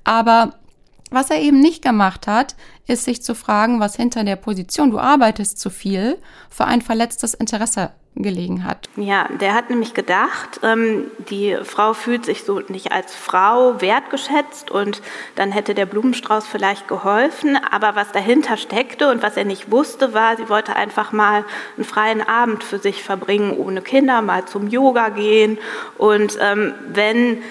Aber 0.05 0.53
was 1.11 1.29
er 1.29 1.39
eben 1.39 1.59
nicht 1.59 1.83
gemacht 1.83 2.25
hat, 2.25 2.55
ist 2.87 3.05
sich 3.05 3.21
zu 3.21 3.35
fragen, 3.35 3.79
was 3.79 3.95
hinter 3.95 4.23
der 4.23 4.37
Position, 4.37 4.91
du 4.91 4.99
arbeitest 4.99 5.59
zu 5.59 5.69
viel, 5.69 6.17
für 6.49 6.65
ein 6.65 6.81
verletztes 6.81 7.33
Interesse 7.33 7.91
gelegen 8.15 8.65
hat. 8.65 8.89
Ja, 8.97 9.27
der 9.39 9.53
hat 9.53 9.69
nämlich 9.69 9.93
gedacht, 9.93 10.59
ähm, 10.63 11.05
die 11.29 11.57
Frau 11.63 11.93
fühlt 11.93 12.25
sich 12.25 12.43
so 12.43 12.59
nicht 12.67 12.91
als 12.91 13.15
Frau 13.15 13.79
wertgeschätzt 13.79 14.69
und 14.69 15.01
dann 15.35 15.51
hätte 15.51 15.73
der 15.73 15.85
Blumenstrauß 15.85 16.45
vielleicht 16.45 16.87
geholfen. 16.87 17.57
Aber 17.71 17.95
was 17.95 18.11
dahinter 18.11 18.57
steckte 18.57 19.09
und 19.09 19.23
was 19.23 19.37
er 19.37 19.45
nicht 19.45 19.71
wusste, 19.71 20.13
war, 20.13 20.35
sie 20.35 20.49
wollte 20.49 20.75
einfach 20.75 21.13
mal 21.13 21.45
einen 21.77 21.85
freien 21.85 22.21
Abend 22.21 22.63
für 22.63 22.79
sich 22.79 23.01
verbringen, 23.01 23.57
ohne 23.57 23.81
Kinder, 23.81 24.21
mal 24.21 24.45
zum 24.45 24.67
Yoga 24.67 25.09
gehen. 25.09 25.57
Und 25.97 26.37
ähm, 26.41 26.73
wenn 26.89 27.41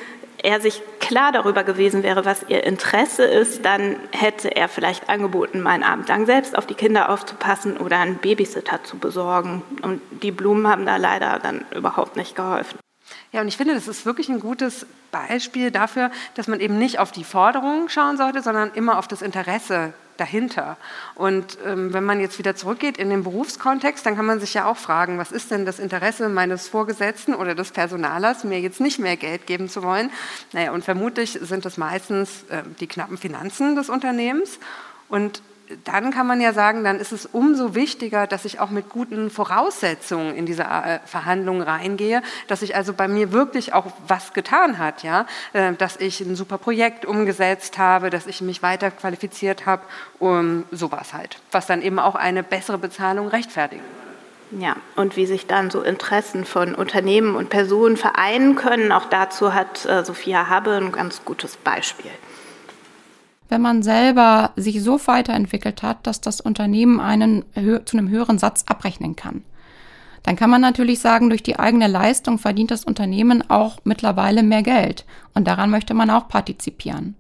er 0.43 0.61
sich 0.61 0.83
klar 1.11 1.33
darüber 1.33 1.65
gewesen 1.65 2.05
wäre, 2.05 2.25
was 2.25 2.45
ihr 2.47 2.63
Interesse 2.63 3.25
ist, 3.25 3.65
dann 3.65 3.97
hätte 4.13 4.55
er 4.55 4.69
vielleicht 4.69 5.09
angeboten, 5.09 5.61
mal 5.61 5.71
einen 5.71 5.83
Abend 5.83 6.09
lang 6.09 6.25
selbst 6.25 6.57
auf 6.57 6.67
die 6.67 6.75
Kinder 6.75 7.09
aufzupassen 7.11 7.79
oder 7.79 7.99
einen 7.99 8.19
Babysitter 8.19 8.85
zu 8.85 8.97
besorgen. 8.97 9.63
Und 9.83 10.01
die 10.23 10.31
Blumen 10.31 10.69
haben 10.69 10.87
da 10.87 10.99
leider 10.99 11.41
dann 11.41 11.65
überhaupt 11.75 12.15
nicht 12.15 12.37
geholfen. 12.37 12.79
Ja, 13.33 13.41
und 13.41 13.49
ich 13.49 13.57
finde, 13.57 13.75
das 13.75 13.89
ist 13.89 14.07
wirklich 14.07 14.29
ein 14.29 14.39
gutes 14.39 14.87
Beispiel 15.11 15.73
dafür, 15.73 16.13
dass 16.37 16.47
man 16.47 16.61
eben 16.61 16.79
nicht 16.79 17.01
auf 17.01 17.11
die 17.11 17.25
Forderungen 17.25 17.89
schauen 17.89 18.17
sollte, 18.17 18.41
sondern 18.41 18.71
immer 18.75 18.97
auf 18.97 19.09
das 19.09 19.21
Interesse 19.21 19.93
dahinter. 20.21 20.77
Und 21.15 21.59
ähm, 21.65 21.93
wenn 21.93 22.05
man 22.05 22.21
jetzt 22.21 22.39
wieder 22.39 22.55
zurückgeht 22.55 22.99
in 22.99 23.11
den 23.11 23.25
Berufskontext, 23.25 24.05
dann 24.05 24.17
kann 24.17 24.27
man 24.27 24.41
sich 24.41 24.55
ja 24.55 24.67
auch 24.67 24.77
fragen, 24.77 25.19
was 25.19 25.33
ist 25.33 25.51
denn 25.51 25.65
das 25.65 25.79
Interesse 25.79 26.29
meines 26.29 26.69
Vorgesetzten 26.69 27.35
oder 27.35 27.55
des 27.55 27.73
Personalers, 27.73 28.45
mir 28.45 28.61
jetzt 28.61 28.81
nicht 28.81 28.99
mehr 28.99 29.17
Geld 29.17 29.47
geben 29.47 29.69
zu 29.69 29.83
wollen? 29.83 30.11
Naja, 30.53 30.73
und 30.73 30.85
vermutlich 30.85 31.39
sind 31.41 31.65
das 31.65 31.79
meistens 31.79 32.45
äh, 32.51 32.63
die 32.79 32.87
knappen 32.87 33.17
Finanzen 33.17 33.75
des 33.75 33.89
Unternehmens. 33.89 34.59
Und 35.09 35.43
dann 35.85 36.11
kann 36.11 36.27
man 36.27 36.41
ja 36.41 36.53
sagen, 36.53 36.85
dann 36.85 36.99
ist 36.99 37.13
es 37.13 37.27
umso 37.27 37.75
wichtiger, 37.75 38.27
dass 38.27 38.45
ich 38.45 38.61
auch 38.61 38.71
mit 38.71 38.89
guten 38.89 39.31
Voraussetzungen 39.31 40.35
in 40.35 40.47
diese 40.47 40.63
äh, 40.63 40.99
Verhandlungen 41.05 41.63
reingehe, 41.63 42.23
dass 42.49 42.63
ich 42.63 42.77
also 42.77 42.93
bei 42.93 43.09
mir 43.09 43.33
wirklich 43.33 43.73
auch 43.73 43.87
was 44.07 44.33
getan 44.33 44.79
hat, 44.79 45.03
ja, 45.03 45.27
äh, 45.53 45.73
dass 45.75 45.97
ich 45.97 46.21
ein 46.21 46.37
super 46.37 46.59
Projekt 46.59 47.05
umgesetzt 47.05 47.79
habe, 47.79 48.11
dass 48.11 48.27
ich 48.27 48.41
mich 48.41 48.63
weiter 48.63 48.91
qualifiziert 48.91 49.67
habe, 49.67 49.83
um 50.19 50.65
sowas 50.71 51.13
halt, 51.13 51.39
was 51.53 51.67
dann 51.67 51.83
eben 51.83 51.99
auch 51.99 52.15
eine 52.15 52.43
bessere 52.43 52.79
Bezahlung 52.79 53.29
rechtfertigt. 53.29 53.83
Ja, 54.53 54.75
und 54.97 55.17
wie 55.17 55.27
sich 55.27 55.47
dann 55.47 55.71
so 55.71 55.81
Interessen 55.83 56.45
von 56.45 56.75
Unternehmen 56.75 57.37
und 57.37 57.51
Personen 57.51 57.97
vereinen 57.97 58.57
können, 58.57 58.91
auch 58.91 59.05
dazu 59.05 59.55
hat 59.55 59.87
äh, 59.87 60.05
Sophia 60.05 60.49
Habbe 60.49 60.73
ein 60.73 60.91
ganz 60.91 61.25
gutes 61.25 61.57
Beispiel 61.57 62.11
wenn 63.51 63.61
man 63.61 63.83
selber 63.83 64.53
sich 64.57 64.83
so 64.83 64.99
weiterentwickelt 65.07 65.83
hat, 65.83 66.07
dass 66.07 66.21
das 66.21 66.41
Unternehmen 66.41 67.01
einen 67.01 67.45
zu 67.85 67.97
einem 67.97 68.09
höheren 68.09 68.39
Satz 68.39 68.65
abrechnen 68.67 69.17
kann. 69.17 69.43
Dann 70.23 70.37
kann 70.37 70.51
man 70.51 70.61
natürlich 70.61 71.01
sagen, 71.01 71.31
durch 71.31 71.43
die 71.43 71.59
eigene 71.59 71.87
Leistung 71.87 72.39
verdient 72.39 72.71
das 72.71 72.85
Unternehmen 72.85 73.49
auch 73.49 73.79
mittlerweile 73.85 74.43
mehr 74.43 74.63
Geld. 74.63 75.07
Und 75.35 75.47
daran 75.47 75.71
möchte 75.71 75.95
man 75.95 76.11
auch 76.11 76.29
partizipieren. 76.29 77.15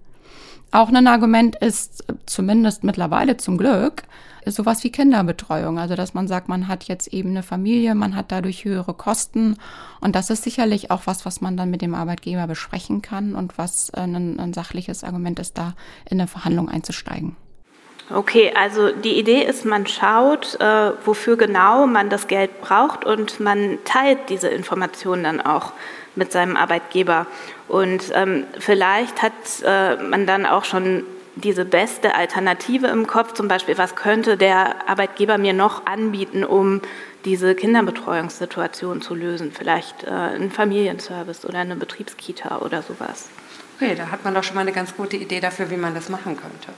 Auch 0.73 0.89
ein 0.89 1.07
Argument 1.07 1.57
ist, 1.57 2.05
zumindest 2.27 2.85
mittlerweile 2.85 3.37
zum 3.37 3.59
Glück, 3.59 4.05
sowas 4.47 4.85
wie 4.85 4.93
Kinderbetreuung. 4.93 5.79
Also, 5.79 5.97
dass 5.97 6.15
man 6.15 6.29
sagt, 6.29 6.49
man 6.49 6.69
hat 6.69 6.85
jetzt 6.85 7.09
eben 7.09 7.31
eine 7.31 7.43
Familie, 7.43 7.95
man 7.95 8.15
hat 8.15 8.31
dadurch 8.31 8.65
höhere 8.65 8.95
Kosten. 8.95 9.57
Und 10.01 10.15
das 10.15 10.31
ist 10.31 10.45
sicherlich 10.45 10.91
auch 10.91 11.03
was, 11.07 11.27
was 11.27 11.41
man 11.41 11.57
dann 11.57 11.71
mit 11.71 11.83
dem 11.83 11.95
Arbeitgeber 11.95 12.47
besprechen 12.47 13.03
kann 13.03 13.35
und 13.35 13.59
was 13.59 13.91
ein, 13.91 14.39
ein 14.39 14.53
sachliches 14.53 15.03
Argument 15.03 15.41
ist, 15.41 15.59
da 15.59 15.75
in 16.09 16.21
eine 16.21 16.29
Verhandlung 16.29 16.69
einzusteigen. 16.69 17.37
Okay, 18.13 18.53
also 18.57 18.91
die 18.91 19.19
Idee 19.19 19.45
ist, 19.45 19.65
man 19.65 19.87
schaut, 19.87 20.61
äh, 20.61 20.93
wofür 21.05 21.37
genau 21.37 21.87
man 21.87 22.11
das 22.11 22.27
Geld 22.27 22.61
braucht 22.61 23.05
und 23.05 23.39
man 23.39 23.79
teilt 23.85 24.29
diese 24.29 24.49
Informationen 24.49 25.23
dann 25.23 25.41
auch 25.41 25.73
mit 26.17 26.33
seinem 26.33 26.57
Arbeitgeber. 26.57 27.27
Und 27.69 28.11
ähm, 28.15 28.47
vielleicht 28.59 29.23
hat 29.23 29.33
äh, 29.65 29.97
man 29.97 30.27
dann 30.27 30.45
auch 30.45 30.65
schon 30.65 31.05
diese 31.37 31.65
beste 31.65 32.17
Alternative 32.17 32.89
im 32.89 33.07
Kopf, 33.07 33.35
zum 33.35 33.47
Beispiel, 33.47 33.79
was 33.79 33.95
könnte 33.95 34.37
der 34.37 34.89
Arbeitgeber 34.89 35.39
mir 35.39 35.53
noch 35.53 35.87
anbieten, 35.87 36.43
um 36.43 36.83
diese 37.25 37.55
Kinderbetreuungssituation 37.55 39.03
zu 39.03 39.15
lösen? 39.15 39.53
Vielleicht 39.57 40.03
äh, 40.03 40.11
ein 40.11 40.51
Familienservice 40.51 41.45
oder 41.47 41.61
eine 41.61 41.77
Betriebskita 41.77 42.59
oder 42.59 42.83
sowas. 42.83 43.29
Okay, 43.77 43.95
da 43.95 44.11
hat 44.11 44.25
man 44.25 44.35
doch 44.35 44.43
schon 44.43 44.57
mal 44.57 44.63
eine 44.63 44.73
ganz 44.73 44.97
gute 44.97 45.17
Idee 45.17 45.39
dafür, 45.39 45.71
wie 45.71 45.77
man 45.77 45.95
das 45.95 46.09
machen 46.09 46.37
könnte. 46.37 46.73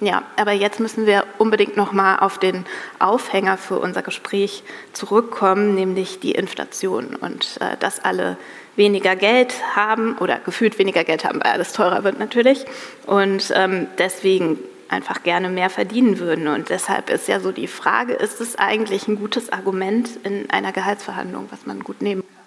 Ja, 0.00 0.22
aber 0.36 0.52
jetzt 0.52 0.78
müssen 0.78 1.06
wir 1.06 1.24
unbedingt 1.38 1.76
noch 1.76 1.90
mal 1.90 2.20
auf 2.20 2.38
den 2.38 2.64
Aufhänger 3.00 3.56
für 3.56 3.80
unser 3.80 4.02
Gespräch 4.02 4.62
zurückkommen, 4.92 5.74
nämlich 5.74 6.20
die 6.20 6.32
Inflation 6.32 7.16
und 7.16 7.58
äh, 7.60 7.76
dass 7.80 7.98
alle 8.04 8.36
weniger 8.76 9.16
Geld 9.16 9.54
haben 9.74 10.16
oder 10.18 10.38
gefühlt 10.38 10.78
weniger 10.78 11.02
Geld 11.02 11.24
haben, 11.24 11.40
weil 11.42 11.50
alles 11.50 11.72
teurer 11.72 12.04
wird 12.04 12.20
natürlich 12.20 12.64
und 13.06 13.52
ähm, 13.56 13.88
deswegen 13.98 14.60
einfach 14.88 15.24
gerne 15.24 15.48
mehr 15.50 15.68
verdienen 15.68 16.20
würden. 16.20 16.46
Und 16.46 16.70
deshalb 16.70 17.10
ist 17.10 17.26
ja 17.26 17.40
so 17.40 17.50
die 17.50 17.66
Frage, 17.66 18.14
ist 18.14 18.40
es 18.40 18.56
eigentlich 18.56 19.08
ein 19.08 19.16
gutes 19.16 19.52
Argument 19.52 20.08
in 20.22 20.48
einer 20.48 20.72
Gehaltsverhandlung, 20.72 21.48
was 21.50 21.66
man 21.66 21.80
gut 21.80 22.00
nehmen 22.02 22.22
kann? 22.22 22.37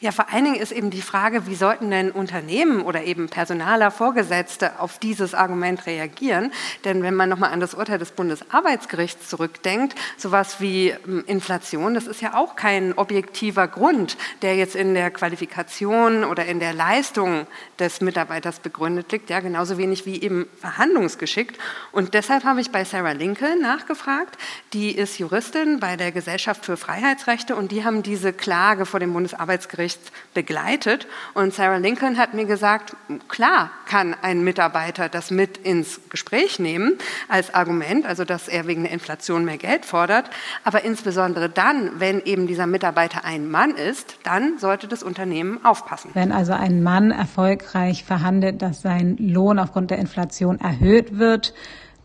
Ja, 0.00 0.12
vor 0.12 0.32
allen 0.32 0.44
Dingen 0.44 0.60
ist 0.60 0.70
eben 0.70 0.90
die 0.90 1.02
Frage, 1.02 1.48
wie 1.48 1.56
sollten 1.56 1.90
denn 1.90 2.12
Unternehmen 2.12 2.82
oder 2.82 3.02
eben 3.02 3.28
Personaler, 3.28 3.90
Vorgesetzte 3.90 4.78
auf 4.78 5.00
dieses 5.00 5.34
Argument 5.34 5.86
reagieren? 5.86 6.52
Denn 6.84 7.02
wenn 7.02 7.16
man 7.16 7.28
nochmal 7.28 7.52
an 7.52 7.58
das 7.58 7.74
Urteil 7.74 7.98
des 7.98 8.12
Bundesarbeitsgerichts 8.12 9.28
zurückdenkt, 9.28 9.96
sowas 10.16 10.60
wie 10.60 10.90
ähm, 10.90 11.24
Inflation, 11.26 11.94
das 11.94 12.06
ist 12.06 12.22
ja 12.22 12.34
auch 12.34 12.54
kein 12.54 12.92
objektiver 12.96 13.66
Grund, 13.66 14.16
der 14.42 14.54
jetzt 14.54 14.76
in 14.76 14.94
der 14.94 15.10
Qualifikation 15.10 16.22
oder 16.22 16.46
in 16.46 16.60
der 16.60 16.74
Leistung 16.74 17.48
des 17.80 18.00
Mitarbeiters 18.00 18.60
begründet 18.60 19.10
liegt, 19.10 19.30
ja, 19.30 19.40
genauso 19.40 19.78
wenig 19.78 20.06
wie 20.06 20.22
eben 20.22 20.46
verhandlungsgeschickt. 20.60 21.58
Und 21.90 22.14
deshalb 22.14 22.44
habe 22.44 22.60
ich 22.60 22.70
bei 22.70 22.84
Sarah 22.84 23.12
Lincoln 23.12 23.60
nachgefragt. 23.60 24.38
Die 24.74 24.92
ist 24.92 25.18
Juristin 25.18 25.80
bei 25.80 25.96
der 25.96 26.12
Gesellschaft 26.12 26.64
für 26.64 26.76
Freiheitsrechte 26.76 27.56
und 27.56 27.72
die 27.72 27.84
haben 27.84 28.04
diese 28.04 28.32
Klage 28.32 28.86
vor 28.86 29.00
dem 29.00 29.12
Bundesarbeitsgericht 29.12 29.87
Gerichts 29.88 30.12
begleitet. 30.34 31.06
Und 31.34 31.54
Sarah 31.54 31.78
Lincoln 31.78 32.18
hat 32.18 32.34
mir 32.34 32.44
gesagt, 32.44 32.94
klar 33.28 33.70
kann 33.86 34.14
ein 34.20 34.44
Mitarbeiter 34.44 35.08
das 35.08 35.30
mit 35.30 35.56
ins 35.56 36.00
Gespräch 36.10 36.58
nehmen 36.58 36.98
als 37.28 37.54
Argument, 37.54 38.04
also 38.04 38.24
dass 38.24 38.48
er 38.48 38.66
wegen 38.66 38.82
der 38.82 38.92
Inflation 38.92 39.46
mehr 39.46 39.56
Geld 39.56 39.86
fordert. 39.86 40.28
Aber 40.64 40.84
insbesondere 40.84 41.48
dann, 41.48 41.98
wenn 41.98 42.20
eben 42.20 42.46
dieser 42.46 42.66
Mitarbeiter 42.66 43.24
ein 43.24 43.50
Mann 43.50 43.70
ist, 43.70 44.18
dann 44.24 44.58
sollte 44.58 44.88
das 44.88 45.02
Unternehmen 45.02 45.64
aufpassen. 45.64 46.10
Wenn 46.12 46.32
also 46.32 46.52
ein 46.52 46.82
Mann 46.82 47.10
erfolgreich 47.10 48.04
verhandelt, 48.04 48.60
dass 48.60 48.82
sein 48.82 49.16
Lohn 49.18 49.58
aufgrund 49.58 49.90
der 49.90 49.98
Inflation 49.98 50.60
erhöht 50.60 51.18
wird, 51.18 51.54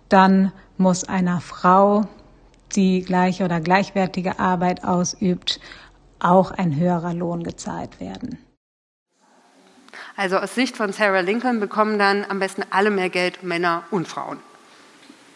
dann 0.07 0.53
muss 0.77 1.03
einer 1.03 1.41
Frau, 1.41 2.05
die 2.75 3.01
gleiche 3.01 3.43
oder 3.43 3.59
gleichwertige 3.59 4.39
Arbeit 4.39 4.83
ausübt, 4.83 5.59
auch 6.23 6.51
ein 6.51 6.75
höherer 6.75 7.13
Lohn 7.13 7.43
gezahlt 7.43 7.99
werden. 7.99 8.37
Also 10.15 10.37
aus 10.37 10.55
Sicht 10.55 10.77
von 10.77 10.93
Sarah 10.93 11.21
Lincoln 11.21 11.59
bekommen 11.59 11.97
dann 11.97 12.25
am 12.27 12.39
besten 12.39 12.63
alle 12.69 12.91
mehr 12.91 13.09
Geld, 13.09 13.43
Männer 13.43 13.83
und 13.91 14.07
Frauen. 14.07 14.39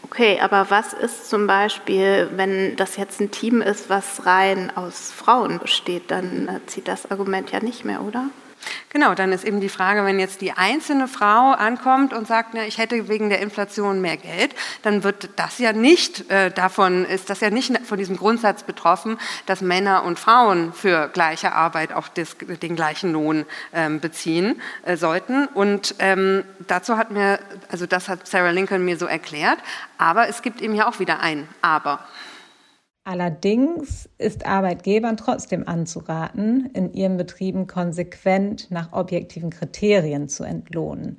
Okay, 0.04 0.40
aber 0.40 0.70
was 0.70 0.94
ist 0.94 1.30
zum 1.30 1.48
Beispiel, 1.48 2.30
wenn 2.36 2.76
das 2.78 2.96
jetzt 2.96 3.20
ein 3.20 3.32
Team 3.32 3.62
ist, 3.62 3.90
was 3.90 4.26
rein 4.26 4.72
aus 4.76 5.12
Frauen 5.12 5.60
besteht, 5.60 6.12
dann 6.12 6.48
äh, 6.48 6.66
zieht 6.66 6.88
das 6.88 7.12
Argument 7.12 7.52
ja 7.52 7.60
nicht 7.60 7.84
mehr, 7.84 8.02
oder? 8.02 8.30
Genau, 8.90 9.14
dann 9.14 9.32
ist 9.32 9.44
eben 9.44 9.60
die 9.60 9.70
Frage, 9.70 10.06
wenn 10.06 10.20
jetzt 10.20 10.42
die 10.42 10.54
einzelne 10.54 11.08
Frau 11.08 11.52
ankommt 11.52 12.14
und 12.14 12.28
sagt, 12.28 12.54
na, 12.54 12.66
ich 12.66 12.78
hätte 12.78 13.08
wegen 13.10 13.30
der 13.30 13.40
Inflation 13.40 14.02
mehr 14.02 14.18
Geld, 14.18 14.56
dann 14.82 15.04
wird 15.04 15.30
das 15.36 15.60
ja 15.60 15.74
nicht 15.74 16.30
äh, 16.32 16.52
davon, 16.52 17.06
ist 17.06 17.30
das 17.30 17.42
ja 17.42 17.50
nicht 17.50 17.78
von 17.86 17.98
diesem 17.98 18.18
Grundsatz 18.18 18.64
betroffen, 18.64 19.20
dass 19.46 19.62
Männer 19.62 20.04
und 20.04 20.20
Frauen 20.20 20.74
für 20.74 21.10
gleiche 21.10 21.54
Arbeit 21.54 21.94
auch 21.94 22.08
des, 22.08 22.38
den 22.38 22.76
gleichen 22.76 23.12
Lohn 23.12 23.46
ähm, 23.74 24.00
beziehen 24.00 24.62
äh, 24.84 24.96
sollten. 24.98 25.48
Und 25.48 25.96
ähm, 26.00 26.44
dazu 26.68 26.98
hat 26.98 27.12
mir, 27.12 27.40
also 27.70 27.86
das 27.86 28.08
hat 28.08 28.28
Sarah 28.28 28.52
Lincoln 28.52 28.86
mir 28.86 28.98
so 28.98 29.06
erklärt, 29.06 29.60
aber 29.98 30.30
es 30.30 30.42
gibt 30.42 30.62
eben 30.62 30.76
ja 30.76 30.88
auch 30.88 31.00
wieder 31.00 31.20
ein 31.20 31.48
Aber. 31.62 32.00
Allerdings 33.08 34.10
ist 34.18 34.46
Arbeitgebern 34.46 35.16
trotzdem 35.16 35.66
anzuraten, 35.66 36.70
in 36.74 36.92
ihren 36.92 37.16
Betrieben 37.16 37.66
konsequent 37.66 38.70
nach 38.70 38.92
objektiven 38.92 39.50
Kriterien 39.50 40.28
zu 40.28 40.44
entlohnen. 40.44 41.18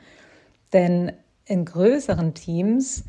Denn 0.75 1.13
in 1.47 1.65
größeren 1.65 2.35
Teams 2.35 3.05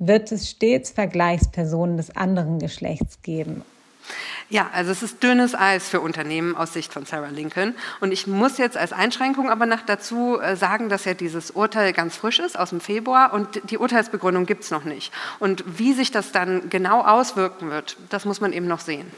wird 0.00 0.32
es 0.32 0.50
stets 0.50 0.90
Vergleichspersonen 0.90 1.98
des 1.98 2.16
anderen 2.16 2.58
Geschlechts 2.58 3.22
geben. 3.22 3.62
Ja, 4.48 4.68
also 4.72 4.90
es 4.90 5.02
ist 5.02 5.22
dünnes 5.22 5.54
Eis 5.54 5.88
für 5.88 6.00
Unternehmen 6.00 6.56
aus 6.56 6.72
Sicht 6.72 6.92
von 6.92 7.06
Sarah 7.06 7.28
Lincoln. 7.28 7.74
Und 8.00 8.12
ich 8.12 8.26
muss 8.26 8.58
jetzt 8.58 8.76
als 8.76 8.92
Einschränkung 8.92 9.48
aber 9.48 9.66
noch 9.66 9.82
dazu 9.86 10.40
äh, 10.40 10.56
sagen, 10.56 10.88
dass 10.88 11.04
ja 11.04 11.14
dieses 11.14 11.52
Urteil 11.52 11.92
ganz 11.92 12.16
frisch 12.16 12.40
ist 12.40 12.58
aus 12.58 12.70
dem 12.70 12.80
Februar 12.80 13.32
und 13.32 13.70
die 13.70 13.78
Urteilsbegründung 13.78 14.46
gibt 14.46 14.64
es 14.64 14.70
noch 14.70 14.84
nicht. 14.84 15.12
Und 15.38 15.62
wie 15.66 15.92
sich 15.92 16.10
das 16.10 16.32
dann 16.32 16.68
genau 16.68 17.02
auswirken 17.02 17.70
wird, 17.70 17.96
das 18.08 18.24
muss 18.24 18.40
man 18.40 18.52
eben 18.52 18.66
noch 18.66 18.80
sehen. 18.80 19.10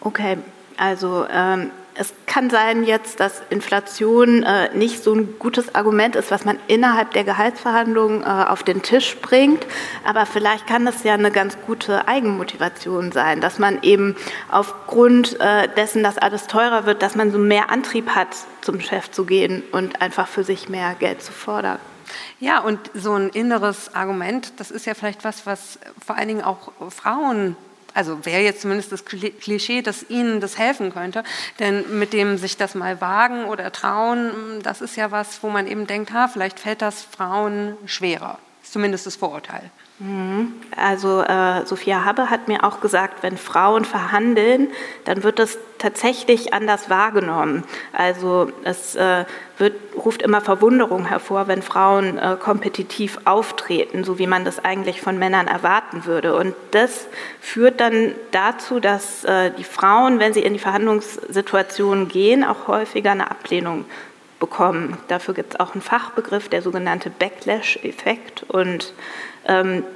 Okay, 0.00 0.38
also 0.78 1.26
ähm, 1.30 1.70
es 2.00 2.14
kann 2.24 2.48
sein 2.48 2.84
jetzt, 2.84 3.20
dass 3.20 3.42
Inflation 3.50 4.42
äh, 4.42 4.74
nicht 4.74 5.04
so 5.04 5.12
ein 5.12 5.38
gutes 5.38 5.74
Argument 5.74 6.16
ist, 6.16 6.30
was 6.30 6.46
man 6.46 6.58
innerhalb 6.66 7.12
der 7.12 7.24
Gehaltsverhandlungen 7.24 8.22
äh, 8.22 8.24
auf 8.24 8.62
den 8.62 8.80
Tisch 8.80 9.18
bringt. 9.18 9.66
Aber 10.02 10.24
vielleicht 10.24 10.66
kann 10.66 10.86
das 10.86 11.04
ja 11.04 11.12
eine 11.12 11.30
ganz 11.30 11.58
gute 11.66 12.08
Eigenmotivation 12.08 13.12
sein, 13.12 13.42
dass 13.42 13.58
man 13.58 13.82
eben 13.82 14.16
aufgrund 14.50 15.38
äh, 15.40 15.68
dessen, 15.76 16.02
dass 16.02 16.16
alles 16.16 16.46
teurer 16.46 16.86
wird, 16.86 17.02
dass 17.02 17.16
man 17.16 17.32
so 17.32 17.38
mehr 17.38 17.68
Antrieb 17.68 18.08
hat, 18.14 18.28
zum 18.62 18.80
Chef 18.80 19.10
zu 19.10 19.26
gehen 19.26 19.62
und 19.70 20.00
einfach 20.00 20.26
für 20.26 20.42
sich 20.42 20.70
mehr 20.70 20.94
Geld 20.98 21.22
zu 21.22 21.32
fordern. 21.32 21.78
Ja, 22.38 22.60
und 22.60 22.80
so 22.94 23.12
ein 23.12 23.28
inneres 23.28 23.94
Argument, 23.94 24.54
das 24.56 24.70
ist 24.70 24.86
ja 24.86 24.94
vielleicht 24.94 25.22
was, 25.22 25.44
was 25.44 25.78
vor 26.04 26.16
allen 26.16 26.28
Dingen 26.28 26.42
auch 26.42 26.72
Frauen 26.88 27.56
also 27.94 28.24
wäre 28.24 28.42
jetzt 28.42 28.62
zumindest 28.62 28.92
das 28.92 29.04
Klischee, 29.04 29.82
dass 29.82 30.08
ihnen 30.08 30.40
das 30.40 30.58
helfen 30.58 30.92
könnte. 30.92 31.24
Denn 31.58 31.98
mit 31.98 32.12
dem 32.12 32.38
sich 32.38 32.56
das 32.56 32.74
mal 32.74 33.00
wagen 33.00 33.44
oder 33.44 33.72
trauen, 33.72 34.60
das 34.62 34.80
ist 34.80 34.96
ja 34.96 35.10
was, 35.10 35.42
wo 35.42 35.50
man 35.50 35.66
eben 35.66 35.86
denkt, 35.86 36.12
ha, 36.12 36.28
vielleicht 36.28 36.60
fällt 36.60 36.82
das 36.82 37.02
Frauen 37.02 37.76
schwerer. 37.86 38.38
Ist 38.62 38.72
zumindest 38.72 39.06
das 39.06 39.16
Vorurteil. 39.16 39.70
Mhm. 40.00 40.54
Also 40.74 41.20
äh, 41.20 41.66
Sophia 41.66 42.06
Habbe 42.06 42.30
hat 42.30 42.48
mir 42.48 42.64
auch 42.64 42.80
gesagt, 42.80 43.22
wenn 43.22 43.36
Frauen 43.36 43.84
verhandeln, 43.84 44.68
dann 45.04 45.22
wird 45.22 45.38
das 45.38 45.58
tatsächlich 45.76 46.54
anders 46.54 46.88
wahrgenommen. 46.88 47.64
Also 47.92 48.50
es 48.64 48.96
äh, 48.96 49.26
wird, 49.58 49.74
ruft 49.94 50.22
immer 50.22 50.40
Verwunderung 50.40 51.04
hervor, 51.04 51.48
wenn 51.48 51.60
Frauen 51.60 52.16
äh, 52.16 52.36
kompetitiv 52.40 53.18
auftreten, 53.26 54.02
so 54.02 54.18
wie 54.18 54.26
man 54.26 54.46
das 54.46 54.64
eigentlich 54.64 55.02
von 55.02 55.18
Männern 55.18 55.48
erwarten 55.48 56.06
würde. 56.06 56.34
Und 56.34 56.54
das 56.70 57.06
führt 57.42 57.80
dann 57.80 58.14
dazu, 58.30 58.80
dass 58.80 59.24
äh, 59.24 59.50
die 59.50 59.64
Frauen, 59.64 60.18
wenn 60.18 60.32
sie 60.32 60.40
in 60.40 60.54
die 60.54 60.58
Verhandlungssituation 60.58 62.08
gehen, 62.08 62.42
auch 62.42 62.68
häufiger 62.68 63.10
eine 63.10 63.30
Ablehnung 63.30 63.84
bekommen. 64.38 64.96
Dafür 65.08 65.34
gibt 65.34 65.54
es 65.54 65.60
auch 65.60 65.74
einen 65.74 65.82
Fachbegriff, 65.82 66.48
der 66.48 66.62
sogenannte 66.62 67.10
Backlash-Effekt. 67.10 68.44
Und 68.48 68.94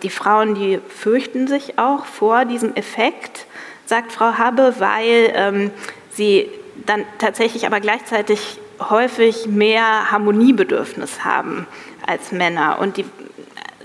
die 0.03 0.11
Frauen, 0.11 0.55
die 0.55 0.81
fürchten 0.89 1.47
sich 1.47 1.79
auch 1.79 2.07
vor 2.07 2.45
diesem 2.45 2.75
Effekt, 2.75 3.47
sagt 3.87 4.13
Frau 4.13 4.39
Habe, 4.39 4.75
weil 4.79 5.33
ähm, 5.35 5.71
sie 6.11 6.49
dann 6.87 7.05
tatsächlich 7.19 7.67
aber 7.67 7.81
gleichzeitig 7.81 8.59
häufig 8.81 9.47
mehr 9.47 10.11
Harmoniebedürfnis 10.11 11.25
haben 11.25 11.67
als 12.07 12.33
Männer 12.33 12.79
und 12.81 12.97
die 12.97 13.05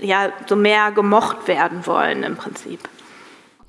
ja 0.00 0.32
so 0.46 0.56
mehr 0.56 0.90
gemocht 0.90 1.46
werden 1.46 1.86
wollen 1.86 2.22
im 2.22 2.36
Prinzip. 2.36 2.80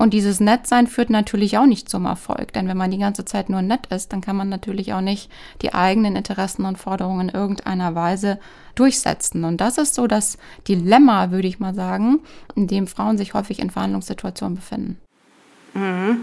Und 0.01 0.15
dieses 0.15 0.39
Nettsein 0.39 0.87
führt 0.87 1.11
natürlich 1.11 1.59
auch 1.59 1.67
nicht 1.67 1.87
zum 1.87 2.05
Erfolg, 2.07 2.53
denn 2.53 2.67
wenn 2.67 2.75
man 2.75 2.89
die 2.89 2.97
ganze 2.97 3.23
Zeit 3.23 3.49
nur 3.49 3.61
nett 3.61 3.85
ist, 3.91 4.11
dann 4.11 4.21
kann 4.21 4.35
man 4.35 4.49
natürlich 4.49 4.93
auch 4.93 5.01
nicht 5.01 5.29
die 5.61 5.75
eigenen 5.75 6.15
Interessen 6.15 6.65
und 6.65 6.79
Forderungen 6.79 7.29
in 7.29 7.35
irgendeiner 7.35 7.93
Weise 7.93 8.39
durchsetzen. 8.73 9.43
Und 9.43 9.61
das 9.61 9.77
ist 9.77 9.93
so 9.93 10.07
das 10.07 10.39
Dilemma, 10.67 11.29
würde 11.29 11.47
ich 11.47 11.59
mal 11.59 11.75
sagen, 11.75 12.19
in 12.55 12.65
dem 12.65 12.87
Frauen 12.87 13.19
sich 13.19 13.35
häufig 13.35 13.59
in 13.59 13.69
Verhandlungssituationen 13.69 14.55
befinden. 14.55 14.97
Mhm. 15.75 16.21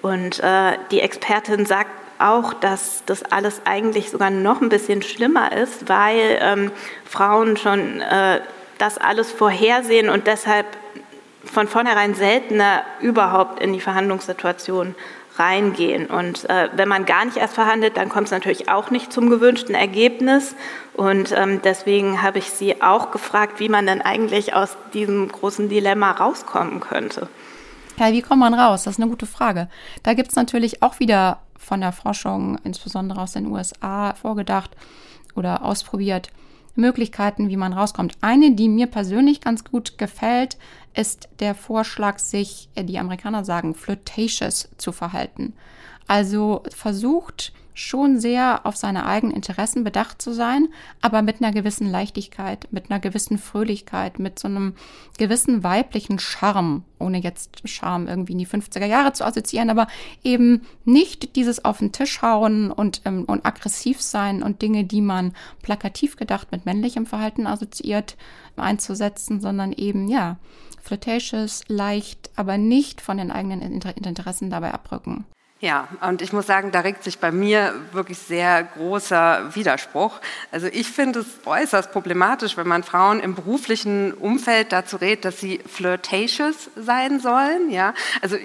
Und 0.00 0.40
äh, 0.40 0.78
die 0.90 1.00
Expertin 1.00 1.66
sagt 1.66 1.90
auch, 2.18 2.54
dass 2.54 3.02
das 3.04 3.24
alles 3.24 3.60
eigentlich 3.66 4.10
sogar 4.10 4.30
noch 4.30 4.62
ein 4.62 4.70
bisschen 4.70 5.02
schlimmer 5.02 5.52
ist, 5.52 5.86
weil 5.90 6.38
ähm, 6.40 6.70
Frauen 7.04 7.58
schon 7.58 8.00
äh, 8.00 8.40
das 8.78 8.96
alles 8.96 9.30
vorhersehen 9.30 10.08
und 10.08 10.26
deshalb 10.26 10.64
von 11.50 11.68
vornherein 11.68 12.14
seltener 12.14 12.82
überhaupt 13.00 13.60
in 13.60 13.72
die 13.72 13.80
Verhandlungssituation 13.80 14.94
reingehen. 15.38 16.06
Und 16.06 16.48
äh, 16.50 16.68
wenn 16.74 16.88
man 16.88 17.04
gar 17.04 17.24
nicht 17.24 17.36
erst 17.36 17.54
verhandelt, 17.54 17.96
dann 17.96 18.08
kommt 18.08 18.26
es 18.26 18.32
natürlich 18.32 18.68
auch 18.68 18.90
nicht 18.90 19.12
zum 19.12 19.30
gewünschten 19.30 19.74
Ergebnis. 19.74 20.54
Und 20.94 21.32
ähm, 21.32 21.60
deswegen 21.62 22.22
habe 22.22 22.38
ich 22.38 22.50
Sie 22.50 22.82
auch 22.82 23.10
gefragt, 23.10 23.60
wie 23.60 23.68
man 23.68 23.86
denn 23.86 24.02
eigentlich 24.02 24.54
aus 24.54 24.76
diesem 24.92 25.28
großen 25.28 25.68
Dilemma 25.68 26.12
rauskommen 26.12 26.80
könnte. 26.80 27.28
Ja, 27.98 28.12
wie 28.12 28.22
kommt 28.22 28.40
man 28.40 28.54
raus? 28.54 28.84
Das 28.84 28.94
ist 28.94 29.00
eine 29.00 29.10
gute 29.10 29.26
Frage. 29.26 29.68
Da 30.02 30.14
gibt 30.14 30.30
es 30.30 30.36
natürlich 30.36 30.82
auch 30.82 31.00
wieder 31.00 31.38
von 31.56 31.80
der 31.80 31.92
Forschung, 31.92 32.58
insbesondere 32.64 33.20
aus 33.20 33.32
den 33.32 33.46
USA, 33.46 34.14
vorgedacht 34.14 34.70
oder 35.34 35.64
ausprobiert, 35.64 36.30
Möglichkeiten, 36.78 37.48
wie 37.48 37.56
man 37.56 37.72
rauskommt. 37.72 38.14
Eine, 38.20 38.52
die 38.54 38.68
mir 38.68 38.86
persönlich 38.86 39.40
ganz 39.40 39.64
gut 39.64 39.98
gefällt, 39.98 40.56
ist 40.94 41.28
der 41.40 41.54
Vorschlag, 41.54 42.18
sich, 42.18 42.70
äh, 42.74 42.84
die 42.84 42.98
Amerikaner 42.98 43.44
sagen, 43.44 43.74
flirtatious 43.74 44.70
zu 44.78 44.92
verhalten. 44.92 45.52
Also 46.06 46.62
versucht 46.74 47.52
schon 47.78 48.18
sehr 48.18 48.66
auf 48.66 48.76
seine 48.76 49.06
eigenen 49.06 49.36
Interessen 49.36 49.84
bedacht 49.84 50.20
zu 50.20 50.32
sein, 50.32 50.68
aber 51.00 51.22
mit 51.22 51.40
einer 51.40 51.52
gewissen 51.52 51.88
Leichtigkeit, 51.88 52.66
mit 52.72 52.90
einer 52.90 52.98
gewissen 52.98 53.38
Fröhlichkeit, 53.38 54.18
mit 54.18 54.38
so 54.40 54.48
einem 54.48 54.74
gewissen 55.16 55.62
weiblichen 55.62 56.18
Charme, 56.18 56.82
ohne 56.98 57.18
jetzt 57.18 57.68
Charme 57.68 58.08
irgendwie 58.08 58.32
in 58.32 58.38
die 58.38 58.48
50er 58.48 58.84
Jahre 58.84 59.12
zu 59.12 59.24
assoziieren, 59.24 59.70
aber 59.70 59.86
eben 60.24 60.62
nicht 60.84 61.36
dieses 61.36 61.64
auf 61.64 61.78
den 61.78 61.92
Tisch 61.92 62.20
hauen 62.20 62.72
und, 62.72 63.02
ähm, 63.04 63.24
und 63.24 63.46
aggressiv 63.46 64.02
sein 64.02 64.42
und 64.42 64.60
Dinge, 64.60 64.82
die 64.82 65.00
man 65.00 65.32
plakativ 65.62 66.16
gedacht 66.16 66.50
mit 66.50 66.66
männlichem 66.66 67.06
Verhalten 67.06 67.46
assoziiert, 67.46 68.16
einzusetzen, 68.56 69.40
sondern 69.40 69.72
eben, 69.72 70.08
ja, 70.08 70.38
flirtatious, 70.82 71.62
leicht, 71.68 72.30
aber 72.34 72.58
nicht 72.58 73.00
von 73.00 73.18
den 73.18 73.30
eigenen 73.30 73.62
Interessen 73.62 74.50
dabei 74.50 74.74
abrücken. 74.74 75.26
Ja, 75.60 75.88
und 76.02 76.22
ich 76.22 76.32
muss 76.32 76.46
sagen, 76.46 76.70
da 76.70 76.80
regt 76.80 77.02
sich 77.02 77.18
bei 77.18 77.32
mir 77.32 77.74
wirklich 77.90 78.18
sehr 78.18 78.62
großer 78.62 79.56
Widerspruch. 79.56 80.20
Also 80.52 80.68
ich 80.68 80.86
finde 80.86 81.20
es 81.20 81.26
äußerst 81.44 81.90
problematisch, 81.90 82.56
wenn 82.56 82.68
man 82.68 82.84
Frauen 82.84 83.18
im 83.18 83.34
beruflichen 83.34 84.12
Umfeld 84.12 84.70
dazu 84.70 84.96
rät, 84.96 85.24
dass 85.24 85.40
sie 85.40 85.58
flirtatious 85.66 86.70
sein 86.76 87.18
sollen. 87.18 87.70
Ja, 87.70 87.92
also 88.22 88.36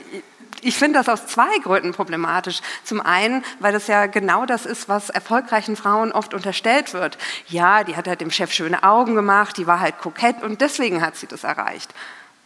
ich 0.63 0.76
finde 0.76 0.97
das 0.97 1.08
aus 1.08 1.28
zwei 1.28 1.60
Gründen 1.60 1.91
problematisch. 1.91 2.62
Zum 2.84 2.99
einen, 2.99 3.43
weil 3.60 3.73
das 3.73 3.86
ja 3.86 4.08
genau 4.08 4.47
das 4.47 4.65
ist, 4.65 4.89
was 4.89 5.12
erfolgreichen 5.12 5.76
Frauen 5.76 6.12
oft 6.12 6.34
unterstellt 6.34 6.93
wird. 6.93 7.19
Ja, 7.47 7.84
die 7.84 7.95
hat 7.95 8.08
halt 8.08 8.21
dem 8.21 8.32
Chef 8.32 8.52
schöne 8.52 8.82
Augen 8.82 9.13
gemacht, 9.13 9.58
die 9.58 9.67
war 9.67 9.80
halt 9.80 9.99
kokett 9.99 10.41
und 10.41 10.62
deswegen 10.62 11.06
hat 11.06 11.15
sie 11.15 11.28
das 11.28 11.43
erreicht. 11.43 11.93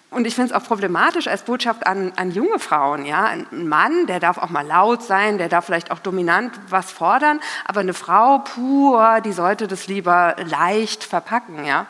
Und 0.09 0.25
ich 0.25 0.35
finde 0.35 0.53
es 0.53 0.55
auch 0.55 0.65
problematisch 0.65 1.27
als 1.27 1.43
Botschaft 1.43 1.85
an, 1.85 2.13
an, 2.15 2.31
junge 2.31 2.59
Frauen. 2.59 3.05
Ja? 3.05 3.25
Ein 3.25 3.67
Mann, 3.67 4.07
der 4.07 4.21
darf 4.21 4.37
auch 4.37 4.49
mal 4.49 4.65
laut 4.65 5.03
sein, 5.03 5.37
der 5.37 5.49
darf 5.49 5.65
vielleicht 5.65 5.91
auch 5.91 5.99
dominant 5.99 6.57
was 6.69 6.91
fordern, 6.91 7.41
aber 7.65 7.81
eine 7.81 7.93
Frau, 7.93 8.39
puh, 8.39 8.97
die 9.25 9.33
sollte 9.33 9.67
das 9.67 9.87
lieber 9.87 10.35
leicht 10.45 11.03
verpacken. 11.03 11.65
Ja? 11.65 11.87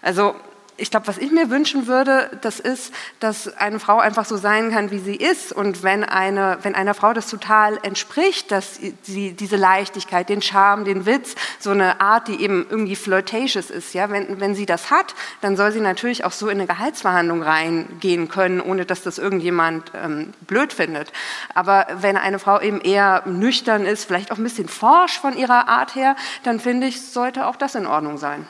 Also 0.00 0.36
ich 0.78 0.90
glaube, 0.90 1.06
was 1.06 1.18
ich 1.18 1.30
mir 1.30 1.50
wünschen 1.50 1.86
würde, 1.86 2.30
das 2.42 2.60
ist, 2.60 2.92
dass 3.20 3.56
eine 3.56 3.80
Frau 3.80 3.98
einfach 3.98 4.26
so 4.26 4.36
sein 4.36 4.70
kann, 4.70 4.90
wie 4.90 4.98
sie 4.98 5.16
ist. 5.16 5.52
Und 5.52 5.82
wenn, 5.82 6.04
eine, 6.04 6.58
wenn 6.62 6.74
einer 6.74 6.94
Frau 6.94 7.12
das 7.12 7.28
total 7.28 7.78
entspricht, 7.82 8.50
dass 8.50 8.78
sie 9.02 9.32
diese 9.32 9.56
Leichtigkeit, 9.56 10.28
den 10.28 10.42
Charme, 10.42 10.84
den 10.84 11.06
Witz, 11.06 11.34
so 11.58 11.70
eine 11.70 12.00
Art, 12.00 12.28
die 12.28 12.42
eben 12.42 12.66
irgendwie 12.68 12.96
flirtatious 12.96 13.70
ist, 13.70 13.94
ja, 13.94 14.10
wenn, 14.10 14.38
wenn 14.40 14.54
sie 14.54 14.66
das 14.66 14.90
hat, 14.90 15.14
dann 15.40 15.56
soll 15.56 15.72
sie 15.72 15.80
natürlich 15.80 16.24
auch 16.24 16.32
so 16.32 16.48
in 16.48 16.58
eine 16.58 16.66
Gehaltsverhandlung 16.66 17.42
reingehen 17.42 18.28
können, 18.28 18.60
ohne 18.60 18.84
dass 18.84 19.02
das 19.02 19.18
irgendjemand 19.18 19.92
ähm, 19.94 20.34
blöd 20.46 20.72
findet. 20.72 21.12
Aber 21.54 21.86
wenn 22.00 22.16
eine 22.16 22.38
Frau 22.38 22.60
eben 22.60 22.80
eher 22.80 23.22
nüchtern 23.24 23.86
ist, 23.86 24.04
vielleicht 24.04 24.30
auch 24.30 24.38
ein 24.38 24.44
bisschen 24.44 24.68
forsch 24.68 25.18
von 25.18 25.36
ihrer 25.36 25.68
Art 25.68 25.94
her, 25.94 26.16
dann 26.42 26.60
finde 26.60 26.86
ich, 26.86 27.00
sollte 27.00 27.46
auch 27.46 27.56
das 27.56 27.74
in 27.74 27.86
Ordnung 27.86 28.18
sein. 28.18 28.46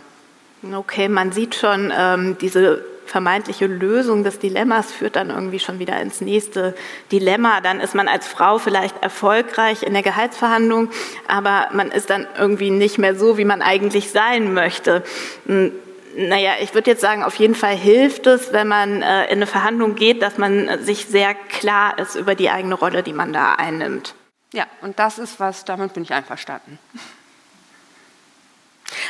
Okay, 0.75 1.09
man 1.09 1.33
sieht 1.33 1.55
schon, 1.55 1.93
ähm, 1.97 2.37
diese 2.41 2.85
vermeintliche 3.07 3.67
Lösung 3.67 4.25
des 4.25 4.39
Dilemmas 4.39 4.93
führt 4.93 5.17
dann 5.17 5.31
irgendwie 5.31 5.59
schon 5.59 5.79
wieder 5.79 6.01
ins 6.01 6.21
nächste 6.21 6.75
Dilemma. 7.13 7.61
Dann 7.61 7.81
ist 7.81 7.95
man 7.95 8.09
als 8.09 8.27
Frau 8.27 8.59
vielleicht 8.59 9.03
erfolgreich 9.03 9.83
in 9.83 9.93
der 9.93 10.03
Gehaltsverhandlung, 10.03 10.91
aber 11.29 11.69
man 11.73 11.91
ist 11.91 12.11
dann 12.11 12.27
irgendwie 12.39 12.71
nicht 12.71 12.99
mehr 12.99 13.15
so, 13.15 13.39
wie 13.39 13.45
man 13.45 13.63
eigentlich 13.63 14.11
sein 14.11 14.53
möchte. 14.53 15.03
Hm, 15.47 15.73
naja, 16.17 16.53
ich 16.61 16.75
würde 16.75 16.91
jetzt 16.91 17.03
sagen, 17.03 17.23
auf 17.23 17.37
jeden 17.37 17.55
Fall 17.55 17.77
hilft 17.77 18.27
es, 18.27 18.53
wenn 18.53 18.69
man 18.69 19.03
äh, 19.03 19.27
in 19.27 19.33
eine 19.33 19.47
Verhandlung 19.47 19.95
geht, 19.95 20.23
dass 20.23 20.39
man 20.39 20.83
sich 20.83 21.07
sehr 21.07 21.35
klar 21.35 21.99
ist 21.99 22.15
über 22.17 22.35
die 22.35 22.51
eigene 22.51 22.75
Rolle, 22.75 23.03
die 23.03 23.13
man 23.13 23.33
da 23.33 23.55
einnimmt. 23.55 24.15
Ja, 24.53 24.65
und 24.81 24.99
das 24.99 25.19
ist 25.19 25.39
was, 25.41 25.65
damit 25.65 25.93
bin 25.93 26.03
ich 26.03 26.15
einverstanden. 26.15 26.79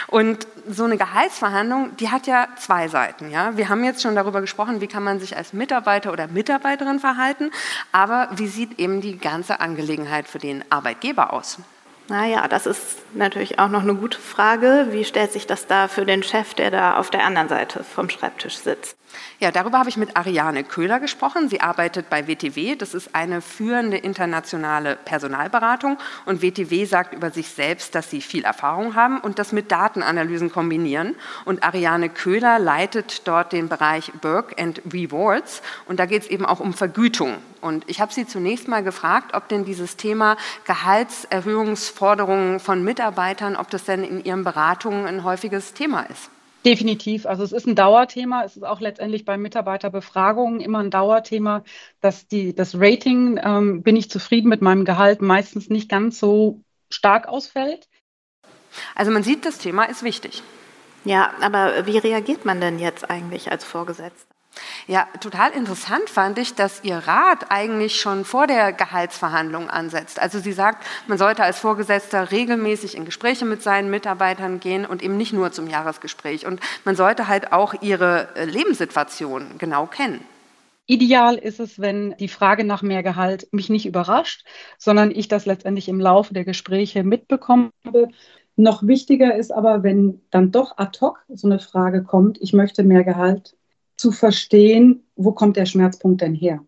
Und 0.09 0.47
so 0.69 0.85
eine 0.85 0.97
Gehaltsverhandlung, 0.97 1.97
die 1.97 2.11
hat 2.11 2.27
ja 2.27 2.49
zwei 2.59 2.89
Seiten. 2.89 3.31
Ja? 3.31 3.57
Wir 3.57 3.69
haben 3.69 3.85
jetzt 3.85 4.03
schon 4.03 4.15
darüber 4.15 4.41
gesprochen, 4.41 4.81
wie 4.81 4.87
kann 4.87 5.03
man 5.03 5.21
sich 5.21 5.37
als 5.37 5.53
Mitarbeiter 5.53 6.13
oder 6.13 6.29
Mitarbeiterin 6.29 7.01
verhalten, 7.01 7.51
aber 7.93 8.29
wie 8.33 8.47
sieht 8.47 8.79
eben 8.79 9.01
die 9.01 9.19
ganze 9.19 9.61
Angelegenheit 9.61 10.29
für 10.29 10.39
den 10.39 10.65
Arbeitgeber 10.71 11.33
aus? 11.33 11.59
Naja, 12.09 12.47
das 12.47 12.67
ist 12.67 12.99
natürlich 13.15 13.59
auch 13.59 13.69
noch 13.69 13.83
eine 13.83 13.95
gute 13.97 14.19
Frage. 14.19 14.89
Wie 14.91 15.05
stellt 15.05 15.33
sich 15.33 15.47
das 15.47 15.67
da 15.67 15.89
für 15.89 16.07
den 16.07 16.23
Chef, 16.23 16.55
der 16.55 16.71
da 16.71 16.99
auf 16.99 17.11
der 17.11 17.25
anderen 17.25 17.49
Seite 17.49 17.83
vom 17.83 18.09
Schreibtisch 18.09 18.59
sitzt? 18.59 18.97
Ja, 19.39 19.51
darüber 19.51 19.79
habe 19.79 19.91
ich 19.91 19.99
mit 19.99 20.17
Ariane 20.17 20.65
Köhler 20.65 20.99
gesprochen. 20.99 21.49
Sie 21.49 21.61
arbeitet 21.61 22.09
bei 22.09 22.27
WTW. 22.27 22.75
Das 22.75 22.95
ist 22.95 23.15
eine 23.15 23.43
führende 23.43 23.99
internationale 23.99 24.97
Personalberatung. 24.97 25.99
Und 26.25 26.41
WTW 26.43 26.87
sagt 26.87 27.13
über 27.13 27.31
sich 27.31 27.49
selbst, 27.49 27.95
dass 27.95 28.11
sie 28.11 28.23
viel 28.23 28.45
Erfahrung 28.45 28.95
haben 28.95 29.21
und 29.21 29.39
das 29.39 29.53
mit 29.53 29.71
Datenanalysen 29.71 30.51
kombinieren. 30.51 31.17
Und 31.45 31.63
Ariane 31.63 32.09
Köhler 32.09 32.59
leitet 32.59 33.29
dort 33.29 33.53
den 33.53 33.69
Bereich 33.69 34.11
Work 34.23 34.61
and 34.61 34.81
Rewards. 34.91 35.61
Und 35.87 36.01
da 36.01 36.07
geht 36.07 36.23
es 36.23 36.29
eben 36.29 36.47
auch 36.47 36.61
um 36.61 36.73
Vergütung. 36.73 37.37
Und 37.61 37.85
ich 37.89 38.01
habe 38.01 38.15
sie 38.15 38.27
zunächst 38.27 38.69
mal 38.69 38.83
gefragt, 38.83 39.35
ob 39.35 39.49
denn 39.49 39.65
dieses 39.65 39.97
Thema 39.97 40.37
Gehaltserhöhungsforderungen 40.65 42.59
von 42.61 42.83
Mitarbeitern, 42.83 43.57
ob 43.57 43.71
das 43.71 43.85
denn 43.85 44.03
in 44.03 44.25
ihren 44.25 44.45
Beratungen 44.45 45.07
ein 45.07 45.25
häufiges 45.25 45.75
Thema 45.75 46.03
ist. 46.03 46.31
Definitiv. 46.67 47.27
Also 47.27 47.45
es 47.45 47.53
ist 47.53 47.69
ein 47.69 47.77
Dauerthema. 47.77 48.43
Es 48.43 48.57
ist 48.57 48.65
auch 48.65 48.81
letztendlich 48.81 49.25
bei 49.25 49.39
Mitarbeiterbefragungen 49.39 50.61
immer 50.61 50.81
ein 50.81 50.91
Dauerthema, 50.91 51.63
dass 52.01 52.27
die, 52.27 52.57
das 52.57 52.75
Rating, 52.75 53.41
ähm, 53.41 53.83
bin 53.85 53.95
ich 53.95 54.11
zufrieden 54.11 54.49
mit 54.49 54.63
meinem 54.63 54.85
Gehalt, 54.85 55.23
meistens 55.23 55.71
nicht 55.71 55.89
ganz 55.89 56.19
so 56.19 56.61
stark 56.91 57.29
ausfällt. 57.29 57.89
Also 58.97 59.13
man 59.13 59.23
sieht, 59.23 59.47
das 59.47 59.59
Thema 59.59 59.85
ist 59.85 60.03
wichtig. 60.03 60.43
Ja, 61.05 61.31
aber 61.41 61.87
wie 61.87 61.99
reagiert 61.99 62.45
man 62.45 62.61
denn 62.61 62.81
jetzt 62.81 63.09
eigentlich 63.09 63.53
als 63.53 63.65
Vorgesetzter? 63.65 64.36
Ja, 64.87 65.09
total 65.21 65.53
interessant 65.53 66.09
fand 66.09 66.39
ich, 66.39 66.55
dass 66.55 66.85
Ihr 66.85 66.97
Rat 66.99 67.51
eigentlich 67.51 68.01
schon 68.01 68.25
vor 68.25 68.47
der 68.47 68.73
Gehaltsverhandlung 68.73 69.69
ansetzt. 69.69 70.21
Also 70.21 70.39
sie 70.39 70.53
sagt, 70.53 70.87
man 71.09 71.19
sollte 71.19 71.43
als 71.43 71.59
Vorgesetzter 71.59 72.31
regelmäßig 72.31 72.97
in 72.97 73.05
Gespräche 73.05 73.45
mit 73.45 73.63
seinen 73.63 73.91
Mitarbeitern 73.91 74.61
gehen 74.61 74.87
und 74.87 75.03
eben 75.03 75.17
nicht 75.17 75.33
nur 75.33 75.53
zum 75.53 75.69
Jahresgespräch. 75.69 76.47
Und 76.47 76.61
man 76.85 76.97
sollte 76.97 77.29
halt 77.29 77.53
auch 77.53 77.75
ihre 77.83 78.29
äh, 78.37 78.45
Lebenssituation 78.45 79.59
genau 79.59 79.87
kennen. 79.87 80.25
Ideal 80.87 81.35
ist 81.35 81.59
es, 81.59 81.81
wenn 81.81 82.15
die 82.19 82.29
Frage 82.29 82.63
nach 82.63 82.83
mehr 82.83 83.03
Gehalt 83.03 83.49
mich 83.51 83.69
nicht 83.69 83.87
überrascht, 83.87 84.47
sondern 84.79 85.11
ich 85.11 85.27
das 85.27 85.45
letztendlich 85.45 85.89
im 85.89 86.01
Laufe 86.01 86.33
der 86.33 86.45
Gespräche 86.45 87.03
mitbekomme. 87.03 87.73
Noch 88.55 88.87
wichtiger 88.87 89.35
ist 89.35 89.53
aber, 89.53 89.83
wenn 89.83 90.23
dann 90.31 90.53
doch 90.53 90.79
ad 90.79 90.99
hoc 91.01 91.25
so 91.29 91.49
eine 91.49 91.59
Frage 91.59 92.05
kommt, 92.05 92.39
ich 92.41 92.53
möchte 92.53 92.85
mehr 92.85 93.03
Gehalt, 93.03 93.57
zu 94.07 94.13
verstehen, 94.13 95.03
wo 95.17 95.33
kommt 95.33 95.57
der 95.57 95.67
Schmerzpunkt 95.67 96.21
denn 96.21 96.33
her. 96.33 96.65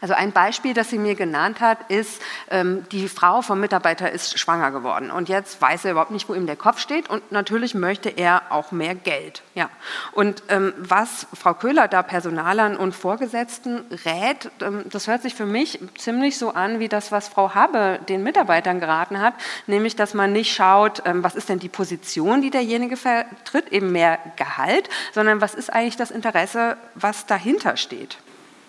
Also 0.00 0.14
ein 0.14 0.32
Beispiel, 0.32 0.74
das 0.74 0.90
sie 0.90 0.98
mir 0.98 1.14
genannt 1.14 1.60
hat, 1.60 1.90
ist, 1.90 2.20
ähm, 2.50 2.84
die 2.90 3.08
Frau 3.08 3.42
vom 3.42 3.60
Mitarbeiter 3.60 4.10
ist 4.10 4.38
schwanger 4.38 4.70
geworden 4.70 5.10
und 5.10 5.28
jetzt 5.28 5.60
weiß 5.60 5.84
er 5.84 5.92
überhaupt 5.92 6.10
nicht, 6.10 6.28
wo 6.28 6.34
ihm 6.34 6.46
der 6.46 6.56
Kopf 6.56 6.78
steht 6.78 7.08
und 7.08 7.32
natürlich 7.32 7.74
möchte 7.74 8.10
er 8.10 8.42
auch 8.50 8.72
mehr 8.72 8.94
Geld. 8.94 9.42
Ja. 9.54 9.70
Und 10.12 10.42
ähm, 10.48 10.74
was 10.78 11.26
Frau 11.34 11.54
Köhler 11.54 11.88
da 11.88 12.02
Personalern 12.02 12.76
und 12.76 12.94
Vorgesetzten 12.94 13.84
rät, 14.04 14.50
ähm, 14.60 14.84
das 14.90 15.06
hört 15.06 15.22
sich 15.22 15.34
für 15.34 15.46
mich 15.46 15.78
ziemlich 15.96 16.38
so 16.38 16.50
an 16.50 16.78
wie 16.78 16.88
das, 16.88 17.12
was 17.12 17.28
Frau 17.28 17.54
Habe 17.54 18.00
den 18.08 18.22
Mitarbeitern 18.22 18.80
geraten 18.80 19.20
hat, 19.20 19.34
nämlich, 19.66 19.96
dass 19.96 20.14
man 20.14 20.32
nicht 20.32 20.54
schaut, 20.54 21.02
ähm, 21.06 21.24
was 21.24 21.34
ist 21.34 21.48
denn 21.48 21.58
die 21.58 21.68
Position, 21.68 22.42
die 22.42 22.50
derjenige 22.50 22.96
vertritt, 22.96 23.72
eben 23.72 23.92
mehr 23.92 24.18
Gehalt, 24.36 24.88
sondern 25.12 25.40
was 25.40 25.54
ist 25.54 25.72
eigentlich 25.72 25.96
das 25.96 26.10
Interesse, 26.10 26.76
was 26.94 27.26
dahinter 27.26 27.76
steht. 27.76 28.18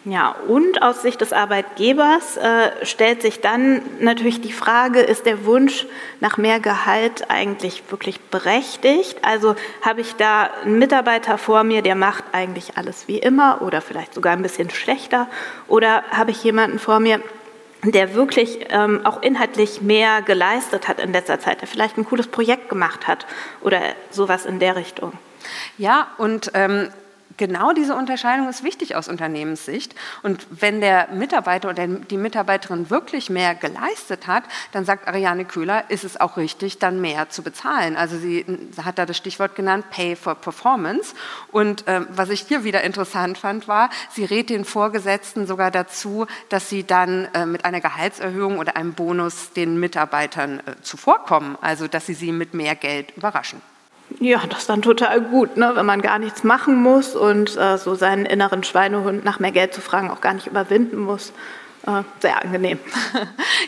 Ja, 0.06 0.36
und 0.50 0.82
aus 0.82 1.02
Sicht 1.02 1.22
des 1.22 1.32
Arbeitgebers 1.32 2.36
äh, 2.36 2.72
stellt 2.86 3.22
sich 3.22 3.40
dann 3.40 3.82
natürlich 4.02 4.42
die 4.42 4.52
Frage, 4.52 5.00
ist 5.00 5.26
der 5.26 5.46
Wunsch 5.46 5.86
nach 6.20 6.36
mehr 6.36 6.60
Gehalt 6.60 7.30
eigentlich 7.30 7.84
wirklich 7.90 8.20
berechtigt? 8.20 9.20
Also 9.22 9.56
habe 9.82 10.02
ich 10.02 10.16
da 10.16 10.50
einen 10.66 10.78
Mitarbeiter 10.78 11.38
vor 11.38 11.64
mir, 11.64 11.82
der 11.82 11.96
macht 11.96 12.26
eigentlich 12.34 12.78
alles 12.78 13.08
wie 13.08 13.18
immer 13.18 13.62
oder 13.62 13.80
vielleicht 13.80 14.14
sogar 14.14 14.34
ein 14.34 14.42
bisschen 14.42 14.70
schlechter? 14.70 15.30
Oder 15.70 16.04
habe 16.12 16.32
ich 16.32 16.44
jemanden 16.44 16.80
vor 16.80 17.00
mir, 17.00 17.22
der 17.84 18.14
wirklich 18.14 18.68
ähm, 18.72 19.06
auch 19.06 19.22
inhaltlich 19.22 19.82
mehr 19.82 20.22
geleistet 20.22 20.90
hat 20.90 21.00
in 21.00 21.14
letzter 21.14 21.40
Zeit, 21.40 21.62
der 21.62 21.70
vielleicht 21.70 21.98
ein 21.98 22.06
cooles 22.06 22.28
Projekt 22.28 22.68
gemacht 22.68 23.08
hat 23.08 23.26
oder 23.62 23.80
sowas 24.10 24.46
in 24.46 24.60
der 24.60 24.76
Richtung? 24.76 25.14
Ja, 25.78 26.08
und 26.18 26.52
ähm, 26.56 26.90
genau 27.38 27.74
diese 27.74 27.96
Unterscheidung 27.96 28.50
ist 28.50 28.64
wichtig 28.64 28.96
aus 28.96 29.08
Unternehmenssicht. 29.08 29.96
Und 30.22 30.46
wenn 30.50 30.82
der 30.82 31.10
Mitarbeiter 31.14 31.70
oder 31.70 31.88
die 31.88 32.18
Mitarbeiterin 32.18 32.90
wirklich 32.90 33.30
mehr 33.30 33.56
geleistet 33.56 34.28
hat, 34.28 34.44
dann 34.72 34.86
sagt 34.86 35.08
Ariane 35.08 35.46
Köhler, 35.46 35.90
ist 35.90 36.04
es 36.04 36.20
auch 36.20 36.38
richtig, 36.38 36.80
dann 36.80 37.02
mehr 37.02 37.30
zu 37.30 37.44
bezahlen. 37.44 37.96
Also 37.96 38.18
sie 38.18 38.46
hat 38.84 38.98
da 38.98 39.06
das 39.06 39.18
Stichwort 39.18 39.56
genannt, 39.56 39.86
Pay 39.90 40.16
for 40.16 40.36
Performance. 40.36 41.16
Und 41.52 41.88
äh, 41.88 42.02
was 42.10 42.30
ich 42.30 42.42
hier 42.42 42.64
wieder 42.64 42.84
interessant 42.84 43.38
fand, 43.38 43.68
war, 43.68 43.90
sie 44.12 44.26
rät 44.26 44.50
den 44.50 44.66
Vorgesetzten 44.66 45.48
sogar 45.48 45.72
dazu, 45.72 46.28
dass 46.50 46.70
sie 46.70 46.84
dann 46.84 47.28
äh, 47.34 47.46
mit 47.46 47.66
einer 47.66 47.82
Gehaltserhöhung 47.82 48.60
oder 48.60 48.76
einem 48.76 48.94
Bonus 48.94 49.54
den 49.54 49.80
Mitarbeitern 49.80 50.60
äh, 50.60 50.82
zuvorkommen, 50.82 51.58
also 51.62 51.88
dass 51.88 52.06
sie 52.06 52.14
sie 52.14 52.32
mit 52.32 52.54
mehr 52.54 52.76
Geld 52.76 53.16
überraschen. 53.16 53.62
Ja, 54.20 54.42
das 54.50 54.60
ist 54.60 54.70
dann 54.70 54.82
total 54.82 55.22
gut, 55.22 55.58
ne? 55.58 55.72
wenn 55.76 55.86
man 55.86 56.02
gar 56.02 56.20
nichts 56.20 56.44
machen 56.44 56.76
muss 56.76 57.16
und 57.16 57.58
äh, 57.58 57.78
so 57.78 57.96
seinen 57.96 58.26
inneren 58.26 58.64
Schweinehund 58.64 59.26
nach 59.26 59.40
mehr 59.40 59.52
Geld 59.52 59.74
zu 59.74 59.82
fragen 59.82 60.10
auch 60.10 60.22
gar 60.22 60.34
nicht 60.34 60.48
überwinden 60.48 60.98
muss. 60.98 61.34
Äh, 61.86 62.04
sehr 62.20 62.42
angenehm. 62.44 62.80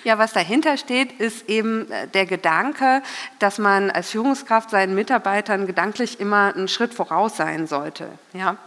Ja, 0.03 0.19
was 0.19 0.34
dahinter 0.34 0.77
steht, 0.77 1.19
ist 1.19 1.49
eben 1.49 1.89
äh, 1.89 2.08
der 2.08 2.27
Gedanke, 2.27 3.01
dass 3.39 3.58
man 3.58 3.89
als 3.89 4.12
Führungskraft 4.12 4.69
seinen 4.69 4.93
Mitarbeitern 4.93 5.65
gedanklich 5.65 6.19
immer 6.19 6.53
einen 6.55 6.67
Schritt 6.67 6.93
voraus 6.93 7.38
sein 7.38 7.65
sollte. 7.65 8.08
Ja? 8.34 8.58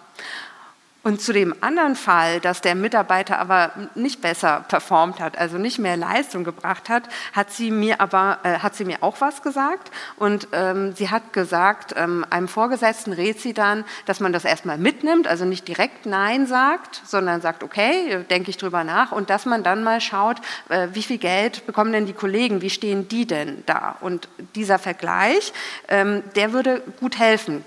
Und 1.08 1.22
zu 1.22 1.32
dem 1.32 1.54
anderen 1.62 1.96
Fall, 1.96 2.38
dass 2.38 2.60
der 2.60 2.74
Mitarbeiter 2.74 3.38
aber 3.38 3.72
nicht 3.94 4.20
besser 4.20 4.66
performt 4.68 5.20
hat, 5.20 5.38
also 5.38 5.56
nicht 5.56 5.78
mehr 5.78 5.96
Leistung 5.96 6.44
gebracht 6.44 6.90
hat, 6.90 7.04
hat 7.32 7.50
sie 7.50 7.70
mir 7.70 8.02
aber 8.02 8.40
äh, 8.42 8.58
hat 8.58 8.74
sie 8.74 8.84
mir 8.84 8.98
auch 9.00 9.22
was 9.22 9.40
gesagt. 9.40 9.90
Und 10.16 10.48
ähm, 10.52 10.92
sie 10.92 11.08
hat 11.08 11.32
gesagt, 11.32 11.94
ähm, 11.96 12.26
einem 12.28 12.46
Vorgesetzten 12.46 13.14
rät 13.14 13.40
sie 13.40 13.54
dann, 13.54 13.86
dass 14.04 14.20
man 14.20 14.34
das 14.34 14.44
erstmal 14.44 14.76
mitnimmt, 14.76 15.26
also 15.26 15.46
nicht 15.46 15.66
direkt 15.66 16.04
Nein 16.04 16.46
sagt, 16.46 17.00
sondern 17.06 17.40
sagt, 17.40 17.62
okay, 17.62 18.22
denke 18.28 18.50
ich 18.50 18.58
drüber 18.58 18.84
nach. 18.84 19.10
Und 19.10 19.30
dass 19.30 19.46
man 19.46 19.62
dann 19.62 19.82
mal 19.82 20.02
schaut, 20.02 20.36
äh, 20.68 20.88
wie 20.92 21.02
viel 21.02 21.16
Geld 21.16 21.64
bekommen 21.64 21.90
denn 21.90 22.04
die 22.04 22.12
Kollegen, 22.12 22.60
wie 22.60 22.68
stehen 22.68 23.08
die 23.08 23.24
denn 23.24 23.62
da? 23.64 23.96
Und 24.02 24.28
dieser 24.54 24.78
Vergleich, 24.78 25.54
ähm, 25.88 26.22
der 26.36 26.52
würde 26.52 26.82
gut 27.00 27.18
helfen, 27.18 27.64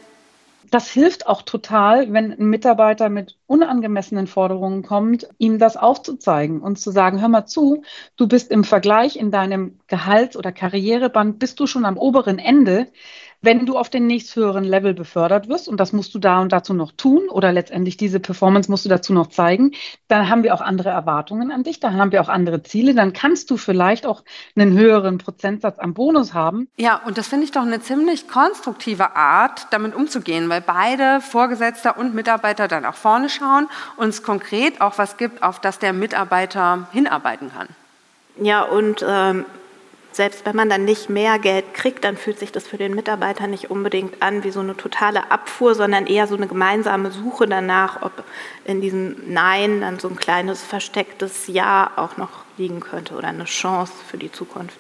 das 0.72 0.90
hilft 0.90 1.28
auch 1.28 1.42
total, 1.42 2.12
wenn 2.14 2.32
ein 2.32 2.46
Mitarbeiter 2.46 3.10
mit 3.10 3.38
unangemessenen 3.46 4.26
Forderungen 4.26 4.84
kommt, 4.84 5.28
ihm 5.38 5.60
das 5.60 5.76
aufzuzeigen 5.76 6.62
und 6.62 6.80
zu 6.80 6.92
sagen, 6.92 7.20
hör 7.20 7.28
mal 7.28 7.46
zu, 7.46 7.84
du 8.16 8.28
bist 8.28 8.50
im 8.52 8.64
Vergleich 8.64 9.18
in 9.18 9.32
deinem 9.32 9.80
Gehalts- 9.88 10.38
oder 10.38 10.54
Karriereband, 10.54 11.40
bist 11.40 11.60
du 11.60 11.68
schon 11.68 11.84
am 11.84 11.98
oberen 11.98 12.40
Ende 12.40 12.88
wenn 13.42 13.66
du 13.66 13.78
auf 13.78 13.90
den 13.90 14.08
nächsthöheren 14.08 14.64
Level 14.64 14.94
befördert 14.94 15.50
wirst, 15.50 15.68
und 15.68 15.80
das 15.80 15.94
musst 15.94 16.14
du 16.14 16.20
da 16.20 16.42
und 16.42 16.52
dazu 16.52 16.74
noch 16.74 16.92
tun, 16.92 17.28
oder 17.30 17.52
letztendlich 17.52 17.98
diese 17.98 18.20
Performance 18.20 18.70
musst 18.70 18.86
du 18.86 18.90
dazu 18.90 19.14
noch 19.14 19.28
zeigen, 19.28 19.72
dann 20.08 20.30
haben 20.30 20.44
wir 20.44 20.54
auch 20.54 20.62
andere 20.62 20.90
Erwartungen 20.90 21.52
an 21.52 21.64
dich, 21.64 21.80
dann 21.80 21.98
haben 21.98 22.12
wir 22.12 22.22
auch 22.22 22.30
andere 22.30 22.62
Ziele, 22.62 22.94
dann 22.94 23.14
kannst 23.14 23.50
du 23.50 23.58
vielleicht 23.58 24.06
auch 24.06 24.24
einen 24.56 24.78
höheren 24.78 25.18
Prozentsatz 25.18 25.80
am 25.80 25.94
Bonus 25.94 26.34
haben. 26.34 26.68
Ja, 26.78 27.02
und 27.06 27.18
das 27.18 27.28
finde 27.28 27.46
ich 27.46 27.52
doch 27.52 27.64
eine 27.64 27.82
ziemlich 27.82 28.28
konstruktive 28.28 29.16
Art, 29.16 29.68
damit 29.72 29.96
umzugehen, 29.96 30.48
weil 30.50 30.62
beide 30.62 31.20
Vorgesetzter 31.22 31.98
und 31.98 32.14
Mitarbeiter 32.14 32.68
dann 32.68 32.86
auch 32.86 32.96
vorne 32.96 33.30
schauen 33.30 33.68
und 33.98 34.10
es 34.10 34.22
konkret 34.24 34.82
auch 34.82 34.98
was 34.98 35.18
gibt, 35.18 35.42
auf 35.42 35.60
das 35.60 35.80
der 35.80 35.94
Mitarbeiter 35.94 36.88
hinarbeiten 36.92 37.52
kann. 37.52 37.68
Ja, 38.40 38.64
und 38.64 39.04
ähm, 39.08 39.46
selbst 40.12 40.46
wenn 40.46 40.56
man 40.56 40.70
dann 40.70 40.86
nicht 40.86 41.10
mehr 41.10 41.40
Geld 41.40 41.74
kriegt, 41.74 42.04
dann 42.04 42.18
fühlt 42.18 42.40
sich 42.40 42.52
das 42.52 42.68
für 42.68 42.78
den 42.78 42.94
Mitarbeiter 42.96 43.48
nicht 43.48 43.72
unbedingt 43.72 44.22
an 44.22 44.44
wie 44.44 44.52
so 44.52 44.60
eine 44.60 44.76
totale 44.76 45.32
Abfuhr, 45.32 45.76
sondern 45.76 46.08
eher 46.08 46.28
so 46.28 46.36
eine 46.36 46.48
gemeinsame 46.48 47.12
Suche 47.12 47.48
danach, 47.48 48.02
ob 48.02 48.12
in 48.66 48.82
diesem 48.82 49.16
Nein 49.32 49.82
dann 49.82 50.00
so 50.00 50.10
ein 50.10 50.16
kleines 50.16 50.64
verstecktes 50.64 51.48
Ja 51.48 51.92
auch 51.96 52.18
noch 52.18 52.46
liegen 52.58 52.80
könnte 52.80 53.16
oder 53.16 53.30
eine 53.30 53.46
Chance 53.46 53.94
für 54.08 54.18
die 54.18 54.32
Zukunft. 54.32 54.80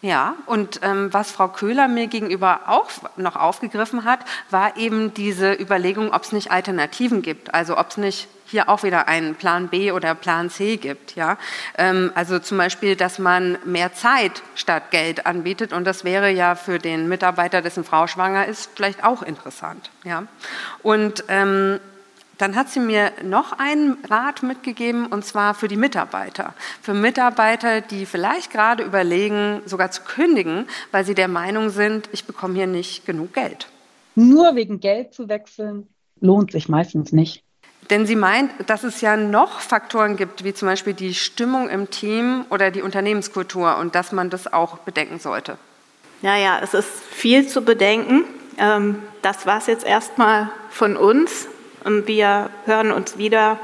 Ja, 0.00 0.36
und 0.46 0.78
ähm, 0.84 1.12
was 1.12 1.32
Frau 1.32 1.48
Köhler 1.48 1.88
mir 1.88 2.06
gegenüber 2.06 2.60
auch 2.66 2.88
noch 3.16 3.34
aufgegriffen 3.34 4.04
hat, 4.04 4.20
war 4.48 4.76
eben 4.76 5.12
diese 5.12 5.52
Überlegung, 5.52 6.12
ob 6.12 6.22
es 6.22 6.30
nicht 6.30 6.52
Alternativen 6.52 7.20
gibt. 7.20 7.52
Also 7.52 7.76
ob 7.76 7.90
es 7.90 7.96
nicht 7.96 8.28
hier 8.46 8.68
auch 8.68 8.84
wieder 8.84 9.08
einen 9.08 9.34
Plan 9.34 9.68
B 9.68 9.90
oder 9.90 10.14
Plan 10.14 10.50
C 10.50 10.76
gibt. 10.76 11.16
Ja? 11.16 11.36
Ähm, 11.76 12.12
also 12.14 12.38
zum 12.38 12.58
Beispiel, 12.58 12.94
dass 12.94 13.18
man 13.18 13.58
mehr 13.64 13.92
Zeit 13.92 14.42
statt 14.54 14.90
Geld 14.92 15.26
anbietet 15.26 15.72
und 15.72 15.84
das 15.84 16.04
wäre 16.04 16.30
ja 16.30 16.54
für 16.54 16.78
den 16.78 17.08
Mitarbeiter, 17.08 17.60
dessen 17.60 17.82
Frau 17.82 18.06
schwanger 18.06 18.46
ist, 18.46 18.70
vielleicht 18.76 19.02
auch 19.04 19.22
interessant. 19.22 19.90
Ja? 20.04 20.24
Und 20.82 21.24
ähm, 21.28 21.80
dann 22.38 22.54
hat 22.54 22.70
sie 22.70 22.80
mir 22.80 23.12
noch 23.22 23.52
einen 23.52 23.98
Rat 24.08 24.42
mitgegeben, 24.42 25.06
und 25.06 25.24
zwar 25.24 25.54
für 25.54 25.68
die 25.68 25.76
Mitarbeiter. 25.76 26.54
Für 26.80 26.94
Mitarbeiter, 26.94 27.80
die 27.80 28.06
vielleicht 28.06 28.50
gerade 28.50 28.84
überlegen, 28.84 29.60
sogar 29.66 29.90
zu 29.90 30.02
kündigen, 30.02 30.66
weil 30.92 31.04
sie 31.04 31.14
der 31.14 31.28
Meinung 31.28 31.70
sind, 31.70 32.08
ich 32.12 32.24
bekomme 32.24 32.54
hier 32.54 32.66
nicht 32.66 33.04
genug 33.04 33.34
Geld. 33.34 33.68
Nur 34.14 34.54
wegen 34.54 34.80
Geld 34.80 35.14
zu 35.14 35.28
wechseln, 35.28 35.88
lohnt 36.20 36.52
sich 36.52 36.68
meistens 36.68 37.12
nicht. 37.12 37.42
Denn 37.90 38.06
sie 38.06 38.16
meint, 38.16 38.50
dass 38.66 38.84
es 38.84 39.00
ja 39.00 39.16
noch 39.16 39.60
Faktoren 39.60 40.16
gibt, 40.16 40.44
wie 40.44 40.52
zum 40.52 40.68
Beispiel 40.68 40.92
die 40.92 41.14
Stimmung 41.14 41.68
im 41.68 41.90
Team 41.90 42.44
oder 42.50 42.70
die 42.70 42.82
Unternehmenskultur 42.82 43.76
und 43.78 43.94
dass 43.94 44.12
man 44.12 44.28
das 44.30 44.52
auch 44.52 44.78
bedenken 44.78 45.18
sollte. 45.18 45.56
Ja, 46.20 46.36
ja, 46.36 46.58
es 46.62 46.74
ist 46.74 46.88
viel 46.88 47.46
zu 47.46 47.62
bedenken. 47.62 48.24
Ähm, 48.58 49.02
das 49.22 49.46
war 49.46 49.58
es 49.58 49.66
jetzt 49.66 49.86
erstmal 49.86 50.50
von 50.68 50.96
uns. 50.96 51.48
Wir 51.84 52.50
hören 52.66 52.92
uns 52.92 53.18
wieder 53.18 53.58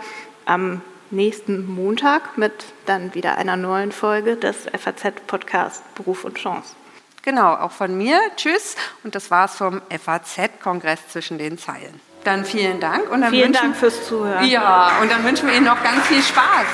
am 0.46 0.82
nächsten 1.10 1.66
Montag 1.66 2.36
mit 2.38 2.52
dann 2.86 3.14
wieder 3.14 3.38
einer 3.38 3.56
neuen 3.56 3.92
Folge 3.92 4.36
des 4.36 4.66
FAZ-Podcasts 4.66 5.82
Beruf 5.94 6.24
und 6.24 6.36
Chance. 6.36 6.74
Genau, 7.22 7.54
auch 7.54 7.70
von 7.70 7.96
mir. 7.96 8.20
Tschüss. 8.36 8.76
Und 9.02 9.14
das 9.14 9.30
war's 9.30 9.56
vom 9.56 9.80
FAZ-Kongress 9.88 11.08
zwischen 11.08 11.38
den 11.38 11.56
Zeilen. 11.56 12.00
Dann 12.24 12.44
vielen 12.44 12.80
Dank. 12.80 13.10
Und 13.10 13.22
dann 13.22 13.30
vielen 13.30 13.52
Dank 13.52 13.76
fürs 13.76 14.06
Zuhören. 14.06 14.44
Ja, 14.46 14.98
und 15.00 15.10
dann 15.10 15.24
wünschen 15.24 15.48
wir 15.48 15.54
Ihnen 15.54 15.66
noch 15.66 15.82
ganz 15.82 16.06
viel 16.06 16.22
Spaß. 16.22 16.66